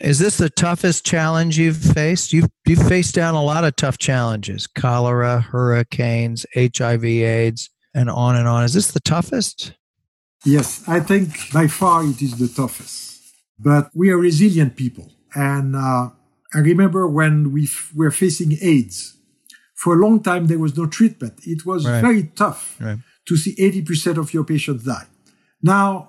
is 0.00 0.18
this 0.18 0.38
the 0.38 0.48
toughest 0.48 1.04
challenge 1.04 1.58
you've 1.58 1.76
faced? 1.76 2.32
You've, 2.32 2.48
you've 2.66 2.88
faced 2.88 3.14
down 3.14 3.34
a 3.34 3.42
lot 3.42 3.64
of 3.64 3.76
tough 3.76 3.98
challenges 3.98 4.66
cholera, 4.66 5.40
hurricanes, 5.40 6.46
HIV, 6.54 7.04
AIDS, 7.04 7.68
and 7.92 8.08
on 8.08 8.36
and 8.36 8.48
on. 8.48 8.64
Is 8.64 8.72
this 8.72 8.92
the 8.92 9.00
toughest? 9.00 9.74
Yes, 10.46 10.82
I 10.88 11.00
think 11.00 11.52
by 11.52 11.66
far 11.66 12.02
it 12.04 12.22
is 12.22 12.38
the 12.38 12.48
toughest. 12.48 13.20
But 13.58 13.90
we 13.94 14.08
are 14.08 14.16
resilient 14.16 14.76
people. 14.76 15.12
And 15.34 15.76
uh, 15.76 16.10
I 16.54 16.58
remember 16.58 17.06
when 17.06 17.52
we 17.52 17.64
f- 17.64 17.92
were 17.94 18.10
facing 18.10 18.56
AIDS, 18.62 19.18
for 19.74 19.94
a 19.94 19.98
long 19.98 20.22
time 20.22 20.46
there 20.46 20.58
was 20.58 20.78
no 20.78 20.86
treatment. 20.86 21.40
It 21.42 21.66
was 21.66 21.86
right. 21.86 22.00
very 22.00 22.22
tough 22.34 22.78
right. 22.80 22.98
To 23.30 23.36
see 23.36 23.54
80% 23.54 24.18
of 24.18 24.34
your 24.34 24.42
patients 24.42 24.82
die. 24.82 25.06
Now, 25.62 26.08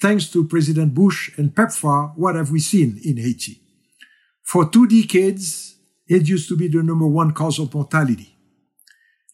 thanks 0.00 0.30
to 0.30 0.46
President 0.46 0.94
Bush 0.94 1.36
and 1.36 1.52
PEPFAR, 1.52 2.16
what 2.16 2.36
have 2.36 2.52
we 2.52 2.60
seen 2.60 3.00
in 3.04 3.16
Haiti? 3.16 3.60
For 4.44 4.70
two 4.70 4.86
decades, 4.86 5.74
it 6.06 6.28
used 6.28 6.48
to 6.50 6.56
be 6.56 6.68
the 6.68 6.84
number 6.84 7.08
one 7.08 7.32
cause 7.32 7.58
of 7.58 7.74
mortality. 7.74 8.36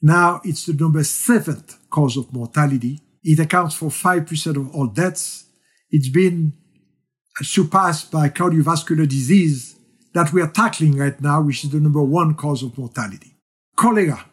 Now 0.00 0.40
it's 0.42 0.64
the 0.64 0.72
number 0.72 1.04
seventh 1.04 1.76
cause 1.90 2.16
of 2.16 2.32
mortality. 2.32 3.02
It 3.22 3.38
accounts 3.40 3.74
for 3.74 3.90
5% 3.90 4.56
of 4.56 4.74
all 4.74 4.86
deaths. 4.86 5.44
It's 5.90 6.08
been 6.08 6.54
surpassed 7.42 8.10
by 8.10 8.30
cardiovascular 8.30 9.06
disease 9.06 9.76
that 10.14 10.32
we 10.32 10.40
are 10.40 10.50
tackling 10.50 10.96
right 10.96 11.20
now, 11.20 11.42
which 11.42 11.62
is 11.64 11.70
the 11.70 11.80
number 11.80 12.02
one 12.02 12.34
cause 12.34 12.62
of 12.62 12.78
mortality. 12.78 13.34
Cholera 13.76 14.24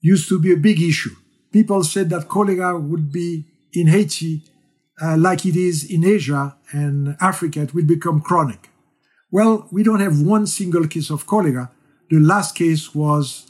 used 0.00 0.30
to 0.30 0.40
be 0.40 0.52
a 0.54 0.56
big 0.56 0.80
issue. 0.80 1.14
People 1.52 1.84
said 1.84 2.10
that 2.10 2.28
cholera 2.28 2.78
would 2.78 3.12
be 3.12 3.46
in 3.72 3.86
Haiti 3.88 4.42
uh, 5.00 5.16
like 5.16 5.44
it 5.44 5.56
is 5.56 5.84
in 5.84 6.04
Asia 6.04 6.56
and 6.72 7.16
Africa, 7.20 7.62
it 7.62 7.74
will 7.74 7.84
become 7.84 8.20
chronic. 8.20 8.70
Well, 9.30 9.68
we 9.70 9.82
don't 9.82 10.00
have 10.00 10.20
one 10.20 10.46
single 10.46 10.86
case 10.86 11.10
of 11.10 11.26
cholera. 11.26 11.70
The 12.10 12.18
last 12.18 12.54
case 12.54 12.94
was 12.94 13.46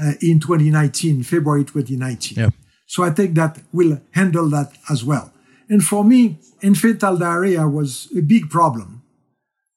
uh, 0.00 0.12
in 0.22 0.40
2019, 0.40 1.22
February 1.24 1.64
2019. 1.64 2.38
Yeah. 2.38 2.50
So 2.86 3.02
I 3.02 3.10
think 3.10 3.34
that 3.34 3.58
we'll 3.72 4.00
handle 4.12 4.48
that 4.50 4.72
as 4.88 5.04
well. 5.04 5.32
And 5.68 5.84
for 5.84 6.04
me, 6.04 6.38
infantile 6.62 7.18
diarrhea 7.18 7.68
was 7.68 8.08
a 8.16 8.22
big 8.22 8.48
problem. 8.48 9.02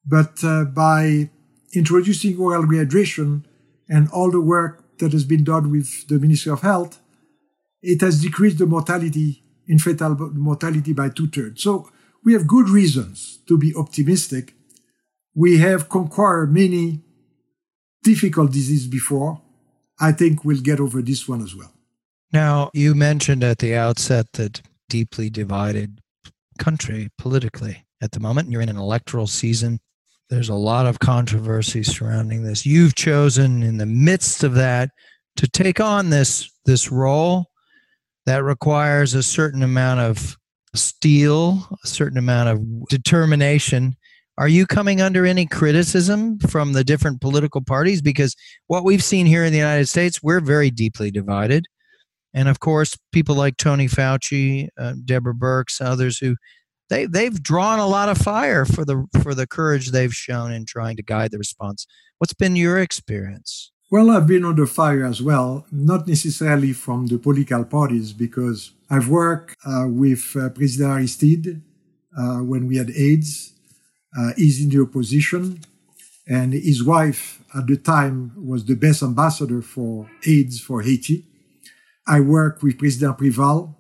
But 0.06 0.44
uh, 0.44 0.66
by 0.66 1.30
introducing 1.74 2.38
oral 2.40 2.64
rehydration 2.64 3.44
and 3.90 4.08
all 4.10 4.32
the 4.32 4.40
work 4.40 4.98
that 5.00 5.12
has 5.12 5.26
been 5.26 5.44
done 5.44 5.72
with 5.72 6.08
the 6.08 6.20
Ministry 6.20 6.52
of 6.52 6.62
Health, 6.62 7.01
it 7.82 8.02
has 8.02 8.22
decreased 8.22 8.60
the 8.60 8.66
mortality, 8.66 9.44
infantile 9.68 10.16
mortality 10.34 10.94
by 10.94 11.10
two 11.10 11.28
thirds. 11.28 11.64
So 11.64 11.90
we 12.24 12.34
have 12.34 12.48
good 12.48 12.70
reasons 12.70 13.40
to 13.48 13.58
be 13.58 13.74
optimistic. 13.76 14.54
We 15.34 15.58
have 15.60 15.90
conquered 15.90 16.54
many 16.54 17.02
difficult 18.04 18.52
diseases 18.52 18.88
before. 18.88 19.42
I 20.00 20.12
think 20.12 20.44
we'll 20.44 20.62
get 20.62 20.80
over 20.80 21.02
this 21.02 21.28
one 21.28 21.42
as 21.42 21.56
well. 21.56 21.72
Now, 22.34 22.70
you 22.74 22.96
mentioned 22.96 23.44
at 23.44 23.60
the 23.60 23.76
outset 23.76 24.28
that 24.34 24.62
deeply 24.90 25.30
divided 25.30 26.00
country 26.60 27.10
politically 27.18 27.86
at 28.02 28.12
the 28.12 28.20
moment. 28.20 28.52
You're 28.52 28.62
in 28.62 28.70
an 28.70 28.78
electoral 28.78 29.28
season. 29.28 29.80
There's 30.30 30.50
a 30.50 30.56
lot 30.56 30.86
of 30.86 31.00
controversy 31.00 31.84
surrounding 31.84 32.44
this. 32.44 32.66
You've 32.66 32.96
chosen 32.96 33.64
in 33.64 33.78
the 33.78 33.86
midst 33.86 34.44
of 34.44 34.54
that 34.56 34.92
to 35.38 35.48
take 35.48 35.80
on 35.80 36.10
this 36.10 36.50
this 36.66 36.92
role. 36.92 37.51
That 38.26 38.44
requires 38.44 39.14
a 39.14 39.24
certain 39.24 39.64
amount 39.64 40.00
of 40.00 40.38
steel, 40.76 41.68
a 41.84 41.88
certain 41.88 42.18
amount 42.18 42.50
of 42.50 42.88
determination. 42.90 43.96
Are 44.38 44.48
you 44.48 44.66
coming 44.66 45.02
under 45.02 45.26
any 45.26 45.46
criticism 45.46 46.40
from 46.40 46.74
the 46.74 46.84
different 46.84 47.22
political 47.22 47.62
parties? 47.62 48.02
Because 48.02 48.36
what 48.68 48.84
we've 48.84 49.04
seen 49.04 49.26
here 49.26 49.44
in 49.44 49.52
the 49.52 49.60
United 49.60 49.88
States, 49.88 50.24
we're 50.24 50.40
very 50.40 50.72
deeply 50.72 51.12
divided. 51.12 51.66
And 52.34 52.48
of 52.48 52.60
course, 52.60 52.98
people 53.12 53.36
like 53.36 53.58
Tony 53.58 53.88
Fauci, 53.88 54.70
uh, 54.80 54.94
Deborah 55.04 55.34
Birx, 55.34 55.82
others 55.82 56.18
who 56.18 56.36
they 56.90 57.06
they've 57.06 57.42
drawn 57.42 57.80
a 57.80 57.88
lot 57.88 58.10
of 58.10 58.18
fire 58.18 58.66
for 58.66 58.86
the 58.86 59.06
for 59.22 59.34
the 59.34 59.48
courage 59.48 59.92
they've 59.92 60.14
shown 60.14 60.52
in 60.52 60.66
trying 60.66 60.96
to 60.98 61.04
guide 61.04 61.32
the 61.32 61.38
response. 61.38 61.86
What's 62.20 62.34
been 62.34 62.56
your 62.56 62.80
experience? 62.80 63.72
Well, 63.92 64.10
I've 64.10 64.26
been 64.26 64.46
under 64.46 64.66
fire 64.66 65.04
as 65.04 65.22
well, 65.22 65.66
not 65.70 66.08
necessarily 66.08 66.72
from 66.72 67.08
the 67.08 67.18
political 67.18 67.66
parties, 67.66 68.14
because 68.14 68.72
I've 68.90 69.10
worked 69.10 69.58
uh, 69.66 69.84
with 69.86 70.34
uh, 70.34 70.48
President 70.48 70.92
Aristide 70.92 71.62
uh, 72.18 72.38
when 72.38 72.68
we 72.68 72.78
had 72.78 72.90
AIDS. 72.92 73.52
Uh, 74.18 74.32
he's 74.38 74.64
in 74.64 74.70
the 74.70 74.82
opposition, 74.82 75.60
and 76.26 76.54
his 76.54 76.82
wife 76.82 77.44
at 77.54 77.68
the 77.68 77.76
time 77.76 78.32
was 78.38 78.64
the 78.64 78.76
best 78.76 79.04
ambassador 79.04 79.62
for 79.62 80.10
AIDS 80.26 80.62
for 80.62 80.82
Haiti. 80.82 81.26
I 82.08 82.22
worked 82.22 82.64
with 82.64 82.80
President 82.80 83.18
Préval 83.18 83.76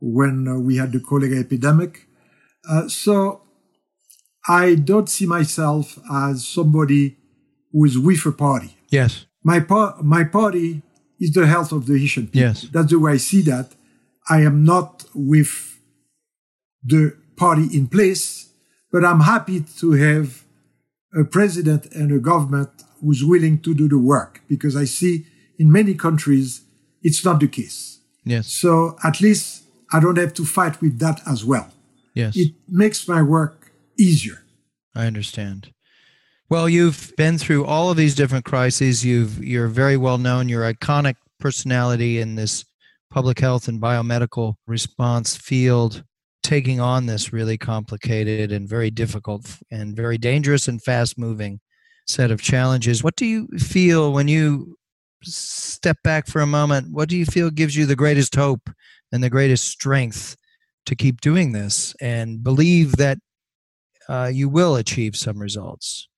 when 0.00 0.48
uh, 0.48 0.54
we 0.54 0.78
had 0.78 0.92
the 0.92 1.00
cholera 1.00 1.38
epidemic. 1.38 2.06
Uh, 2.66 2.88
so 2.88 3.42
I 4.48 4.74
don't 4.74 5.10
see 5.10 5.26
myself 5.26 5.98
as 6.10 6.48
somebody 6.48 7.18
who 7.72 7.84
is 7.84 7.98
with 7.98 8.24
a 8.24 8.32
party. 8.32 8.74
Yes 8.88 9.26
my, 9.42 9.60
par- 9.60 9.96
my 10.02 10.24
party 10.24 10.82
is 11.18 11.32
the 11.32 11.46
health 11.46 11.72
of 11.72 11.86
the 11.86 11.98
Haitian 11.98 12.26
people. 12.26 12.40
Yes. 12.40 12.62
That's 12.72 12.90
the 12.90 12.98
way 12.98 13.12
I 13.12 13.16
see 13.18 13.42
that. 13.42 13.74
I 14.28 14.42
am 14.42 14.64
not 14.64 15.04
with 15.14 15.78
the 16.84 17.16
party 17.36 17.68
in 17.76 17.88
place, 17.88 18.52
but 18.92 19.04
I'm 19.04 19.20
happy 19.20 19.60
to 19.78 19.92
have 19.92 20.44
a 21.14 21.24
president 21.24 21.86
and 21.92 22.12
a 22.12 22.18
government 22.18 22.70
who's 23.00 23.24
willing 23.24 23.60
to 23.60 23.74
do 23.74 23.88
the 23.88 23.98
work 23.98 24.42
because 24.48 24.76
I 24.76 24.84
see 24.84 25.26
in 25.58 25.70
many 25.72 25.94
countries 25.94 26.62
it's 27.02 27.24
not 27.24 27.40
the 27.40 27.48
case. 27.48 28.00
Yes. 28.24 28.48
So 28.48 28.96
at 29.02 29.20
least 29.20 29.64
I 29.92 30.00
don't 30.00 30.18
have 30.18 30.34
to 30.34 30.44
fight 30.44 30.80
with 30.80 30.98
that 31.00 31.20
as 31.26 31.44
well. 31.44 31.70
Yes. 32.14 32.36
It 32.36 32.54
makes 32.68 33.08
my 33.08 33.22
work 33.22 33.72
easier. 33.98 34.42
I 34.94 35.06
understand. 35.06 35.70
Well, 36.50 36.68
you've 36.68 37.12
been 37.16 37.38
through 37.38 37.64
all 37.64 37.90
of 37.92 37.96
these 37.96 38.16
different 38.16 38.44
crises. 38.44 39.04
You've 39.04 39.42
you're 39.42 39.68
very 39.68 39.96
well 39.96 40.18
known. 40.18 40.48
You're 40.48 40.72
iconic 40.72 41.14
personality 41.38 42.18
in 42.18 42.34
this 42.34 42.64
public 43.08 43.38
health 43.38 43.68
and 43.68 43.80
biomedical 43.80 44.54
response 44.66 45.36
field, 45.36 46.02
taking 46.42 46.80
on 46.80 47.06
this 47.06 47.32
really 47.32 47.56
complicated 47.56 48.50
and 48.50 48.68
very 48.68 48.90
difficult 48.90 49.58
and 49.70 49.94
very 49.94 50.18
dangerous 50.18 50.66
and 50.66 50.82
fast 50.82 51.16
moving 51.16 51.60
set 52.08 52.32
of 52.32 52.42
challenges. 52.42 53.04
What 53.04 53.14
do 53.14 53.26
you 53.26 53.46
feel 53.56 54.12
when 54.12 54.26
you 54.26 54.76
step 55.22 55.98
back 56.02 56.26
for 56.26 56.40
a 56.40 56.46
moment? 56.46 56.92
What 56.92 57.08
do 57.08 57.16
you 57.16 57.26
feel 57.26 57.50
gives 57.50 57.76
you 57.76 57.86
the 57.86 57.94
greatest 57.94 58.34
hope 58.34 58.68
and 59.12 59.22
the 59.22 59.30
greatest 59.30 59.68
strength 59.68 60.36
to 60.86 60.96
keep 60.96 61.20
doing 61.20 61.52
this 61.52 61.94
and 62.00 62.42
believe 62.42 62.96
that 62.96 63.18
uh, 64.08 64.30
you 64.32 64.48
will 64.48 64.74
achieve 64.74 65.14
some 65.14 65.38
results? 65.38 66.09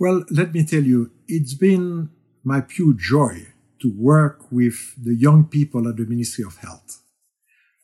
Well, 0.00 0.24
let 0.30 0.54
me 0.54 0.64
tell 0.64 0.84
you, 0.84 1.10
it's 1.26 1.54
been 1.54 2.10
my 2.44 2.60
pure 2.60 2.94
joy 2.94 3.48
to 3.80 3.92
work 3.96 4.50
with 4.50 4.94
the 4.96 5.14
young 5.14 5.44
people 5.44 5.88
at 5.88 5.96
the 5.96 6.06
Ministry 6.06 6.44
of 6.44 6.56
Health. 6.58 7.02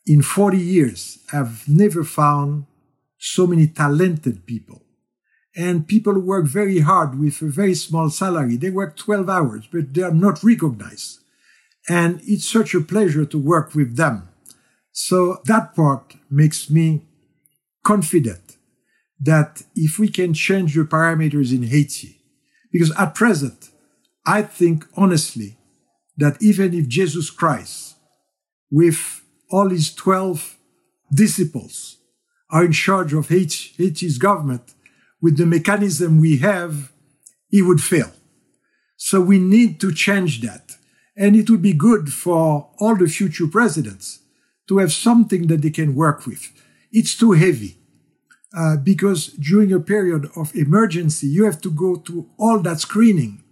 In 0.05 0.21
40 0.21 0.57
years, 0.57 1.19
I've 1.33 1.67
never 1.67 2.05
found 2.05 2.67
so 3.17 3.45
many 3.45 3.67
talented 3.67 4.45
people. 4.45 4.81
And 5.57 5.87
people 5.87 6.17
work 6.19 6.45
very 6.45 6.79
hard 6.79 7.19
with 7.19 7.41
a 7.41 7.47
very 7.47 7.75
small 7.75 8.09
salary. 8.09 8.55
They 8.55 8.69
work 8.69 8.95
12 8.95 9.29
hours, 9.29 9.67
but 9.71 9.93
they 9.93 10.03
are 10.03 10.11
not 10.11 10.43
recognized. 10.43 11.19
And 11.89 12.21
it's 12.23 12.47
such 12.47 12.73
a 12.73 12.81
pleasure 12.81 13.25
to 13.25 13.37
work 13.37 13.75
with 13.75 13.97
them. 13.97 14.29
So 14.91 15.41
that 15.45 15.75
part 15.75 16.15
makes 16.29 16.69
me 16.69 17.05
confident 17.83 18.44
that 19.25 19.63
if 19.75 19.99
we 19.99 20.07
can 20.07 20.33
change 20.33 20.75
the 20.75 20.83
parameters 20.83 21.53
in 21.55 21.63
Haiti, 21.63 22.21
because 22.71 22.91
at 22.97 23.15
present, 23.15 23.69
I 24.25 24.43
think 24.43 24.85
honestly 24.95 25.57
that 26.17 26.41
even 26.41 26.73
if 26.73 26.87
Jesus 26.87 27.29
Christ, 27.29 27.95
with 28.71 29.21
all 29.49 29.69
his 29.69 29.93
12 29.93 30.57
disciples, 31.13 31.97
are 32.51 32.65
in 32.65 32.71
charge 32.71 33.13
of 33.13 33.29
Haiti's 33.29 34.17
government, 34.17 34.73
with 35.21 35.37
the 35.37 35.45
mechanism 35.45 36.19
we 36.19 36.37
have, 36.37 36.91
he 37.49 37.61
would 37.61 37.81
fail. 37.81 38.11
So 38.97 39.21
we 39.21 39.39
need 39.39 39.79
to 39.81 39.91
change 39.91 40.41
that. 40.41 40.77
And 41.17 41.35
it 41.35 41.49
would 41.49 41.61
be 41.61 41.73
good 41.73 42.13
for 42.13 42.69
all 42.79 42.95
the 42.95 43.07
future 43.07 43.47
presidents 43.47 44.19
to 44.67 44.77
have 44.79 44.91
something 44.91 45.47
that 45.47 45.61
they 45.61 45.69
can 45.69 45.95
work 45.95 46.25
with. 46.25 46.51
It's 46.91 47.17
too 47.17 47.31
heavy 47.31 47.77
uh, 48.55 48.77
because 48.77 49.27
during 49.33 49.73
a 49.73 49.79
period 49.79 50.29
of 50.35 50.55
emergency, 50.55 51.27
you 51.27 51.43
have 51.43 51.59
to 51.61 51.71
go 51.71 51.97
to 51.97 52.29
all 52.39 52.59
that 52.59 52.79
screening. 52.79 53.43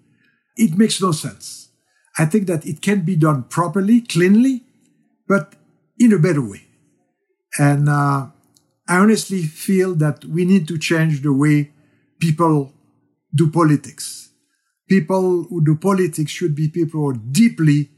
It 0.56 0.78
makes 0.78 1.02
no 1.02 1.12
sense. 1.12 1.70
I 2.18 2.26
think 2.26 2.48
that 2.48 2.66
it 2.66 2.82
can 2.82 3.02
be 3.02 3.16
done 3.16 3.44
properly, 3.44 4.02
cleanly, 4.02 4.64
but 5.28 5.56
in 6.00 6.14
a 6.14 6.20
better 6.20 6.42
way. 6.48 6.68
And 7.58 7.90
uh, 7.90 8.28
I 8.88 8.98
honestly 8.98 9.44
feel 9.44 9.96
that 9.96 10.26
we 10.26 10.46
need 10.46 10.68
to 10.68 10.78
change 10.78 11.22
the 11.22 11.34
way 11.34 11.72
people 12.20 12.74
do 13.34 13.50
politics. 13.50 14.30
People 14.88 15.44
who 15.50 15.64
do 15.64 15.76
politics 15.76 16.32
should 16.32 16.56
be 16.56 16.68
people 16.68 17.02
who 17.02 17.10
are 17.10 17.20
deeply 17.32 17.90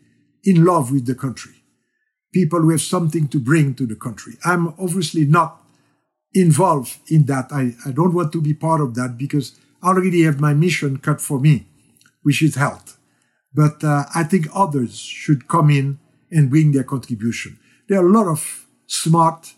in 0.44 0.64
love 0.64 0.92
with 0.92 1.06
the 1.06 1.16
country, 1.16 1.54
people 2.34 2.62
who 2.62 2.70
have 2.70 2.82
something 2.82 3.28
to 3.28 3.40
bring 3.40 3.74
to 3.76 3.86
the 3.86 3.96
country. 3.96 4.38
I'm 4.46 4.74
obviously 4.80 5.26
not 5.26 5.65
involved 6.36 6.98
in 7.10 7.26
that. 7.26 7.48
I, 7.52 7.74
I 7.86 7.92
don't 7.92 8.14
want 8.14 8.32
to 8.34 8.42
be 8.42 8.54
part 8.54 8.82
of 8.82 8.94
that 8.96 9.18
because 9.18 9.58
I 9.82 9.88
already 9.88 10.24
have 10.24 10.40
my 10.40 10.54
mission 10.54 10.98
cut 10.98 11.22
for 11.22 11.40
me, 11.40 11.66
which 12.22 12.42
is 12.44 12.56
health. 12.56 12.98
But 13.54 13.84
uh, 13.84 14.04
I 14.14 14.24
think 14.24 14.48
others 14.54 14.98
should 15.00 15.48
come 15.48 15.70
in 15.70 15.98
and 16.30 16.50
bring 16.50 16.74
their 16.74 16.84
contribution. 16.84 17.58
There 17.88 18.00
are 18.00 18.06
a 18.06 18.12
lot 18.12 18.28
of 18.28 18.68
smart, 18.86 19.54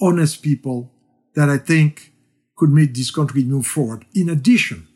honest 0.00 0.42
people 0.42 0.92
that 1.34 1.48
I 1.48 1.56
think 1.56 2.12
could 2.56 2.70
make 2.70 2.94
this 2.94 3.10
country 3.10 3.42
move 3.42 3.66
forward. 3.66 4.04
In 4.14 4.28
addition, 4.28 4.86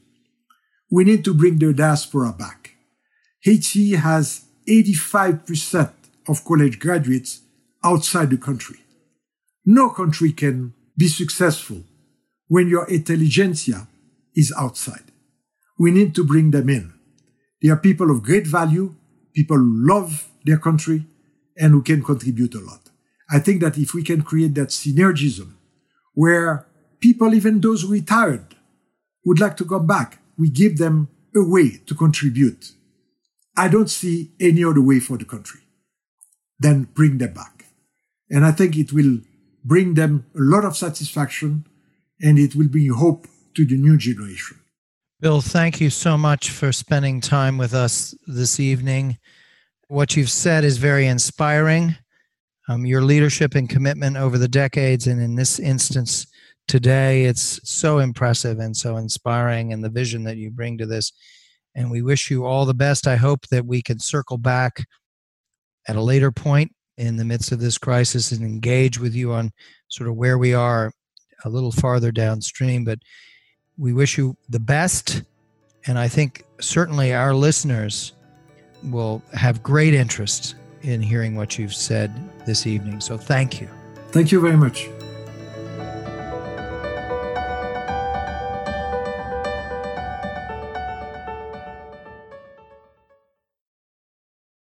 we 0.91 1.05
need 1.05 1.25
to 1.25 1.33
bring 1.33 1.59
the 1.59 1.73
diaspora 1.73 2.35
back. 2.39 2.75
Haiti 3.41 3.95
has 3.95 4.45
85% 4.69 5.93
of 6.29 6.45
college 6.45 6.79
graduates 6.79 7.41
outside 7.83 8.31
the 8.31 8.37
country. 8.37 8.79
No 9.65 9.89
country 9.89 10.33
can 10.33 10.75
be 10.97 11.09
successful 11.09 11.83
when 12.49 12.69
your 12.69 12.89
intelligentsia 12.89 13.89
is 14.35 14.53
outside. 14.57 15.13
We 15.79 15.91
need 15.91 16.15
to 16.15 16.25
bring 16.25 16.51
them 16.51 16.69
in. 16.69 16.93
They 17.63 17.71
are 17.71 17.77
people 17.77 18.11
of 18.11 18.23
great 18.23 18.47
value, 18.47 18.95
people 19.35 19.57
who 19.57 19.87
love 19.89 20.29
their 20.45 20.59
country, 20.59 21.07
and 21.57 21.73
who 21.73 21.83
can 21.83 22.03
contribute 22.03 22.55
a 22.55 22.61
lot. 22.61 22.91
I 23.31 23.39
think 23.39 23.61
that 23.63 23.79
if 23.79 23.95
we 23.95 24.03
can 24.03 24.23
create 24.23 24.55
that 24.55 24.69
synergism 24.69 25.55
where 26.13 26.67
people, 27.01 27.35
even 27.35 27.61
those 27.61 27.85
retired, 27.85 28.55
would 29.25 29.41
like 29.41 29.57
to 29.57 29.65
come 29.65 29.87
back, 29.87 30.19
we 30.37 30.51
give 30.51 30.77
them 30.79 31.09
a 31.35 31.43
way 31.43 31.81
to 31.87 31.95
contribute. 31.95 32.73
I 33.57 33.69
don't 33.69 33.91
see 33.91 34.33
any 34.41 34.65
other 34.65 34.83
way 34.83 35.01
for 35.01 35.17
the 35.17 35.25
country 35.25 35.61
than 36.59 36.85
bring 36.85 37.19
them 37.19 37.33
back. 37.33 37.67
And 38.31 38.45
I 38.45 38.53
think 38.53 38.77
it 38.77 38.93
will 38.93 39.19
bring 39.65 39.95
them 39.95 40.27
a 40.35 40.41
lot 40.41 40.65
of 40.65 40.77
satisfaction 40.77 41.67
and 42.21 42.39
it 42.39 42.55
will 42.55 42.69
bring 42.69 42.93
hope 42.93 43.27
to 43.55 43.65
the 43.65 43.77
new 43.77 43.97
generation. 43.97 44.59
Bill, 45.21 45.41
thank 45.41 45.81
you 45.81 45.91
so 45.91 46.19
much 46.19 46.51
for 46.51 46.73
spending 46.73 47.21
time 47.21 47.57
with 47.57 47.73
us 47.73 48.15
this 48.27 48.61
evening. 48.61 49.17
What 49.89 50.17
you've 50.17 50.31
said 50.31 50.65
is 50.65 50.77
very 50.77 51.07
inspiring. 51.07 51.97
Um, 52.69 52.85
your 52.85 53.03
leadership 53.03 53.55
and 53.55 53.69
commitment 53.69 54.17
over 54.17 54.39
the 54.39 54.49
decades, 54.49 55.07
and 55.07 55.21
in 55.21 55.35
this 55.35 55.59
instance 55.59 56.27
today, 56.67 57.25
it's 57.25 57.61
so 57.63 57.99
impressive 57.99 58.59
and 58.59 58.77
so 58.77 58.97
inspiring, 58.97 59.73
and 59.73 59.85
the 59.85 59.91
vision 59.91 60.25
that 60.25 60.37
you 60.37 60.51
bring 60.51 60.79
to 60.79 60.87
this. 60.87 61.13
And 61.75 61.91
we 61.91 62.03
wish 62.03 62.31
you 62.31 62.45
all 62.45 62.65
the 62.65 62.75
best. 62.75 63.07
I 63.07 63.17
hope 63.17 63.49
that 63.49 63.67
we 63.67 63.83
can 63.83 63.99
circle 63.99 64.39
back 64.39 64.85
at 65.87 65.97
a 65.97 66.03
later 66.03 66.33
point 66.33 66.73
in 66.97 67.17
the 67.17 67.25
midst 67.25 67.53
of 67.53 67.61
this 67.61 67.79
crisis 67.79 68.33
and 68.33 68.45
engage 68.45 68.99
with 68.99 69.15
you 69.15 69.33
on 69.33 69.51
sort 69.89 70.09
of 70.09 70.17
where 70.17 70.39
we 70.39 70.55
are 70.55 70.93
a 71.45 71.49
little 71.49 71.73
farther 71.73 72.13
downstream. 72.13 72.85
But 72.85 72.99
we 73.77 73.93
wish 73.93 74.17
you 74.17 74.37
the 74.49 74.61
best. 74.61 75.23
And 75.87 75.99
I 75.99 76.09
think 76.09 76.45
certainly 76.61 77.13
our 77.13 77.35
listeners 77.35 78.13
will 78.85 79.23
have 79.33 79.63
great 79.63 79.95
interest 79.95 80.55
in 80.83 81.01
hearing 81.03 81.35
what 81.35 81.59
you've 81.59 81.75
said 81.75 82.13
this 82.47 82.67
evening. 82.67 83.01
So 83.01 83.17
thank 83.17 83.61
you. 83.61 83.69
Thank 84.09 84.31
you 84.31 84.41
very 84.41 84.57
much. 84.57 84.89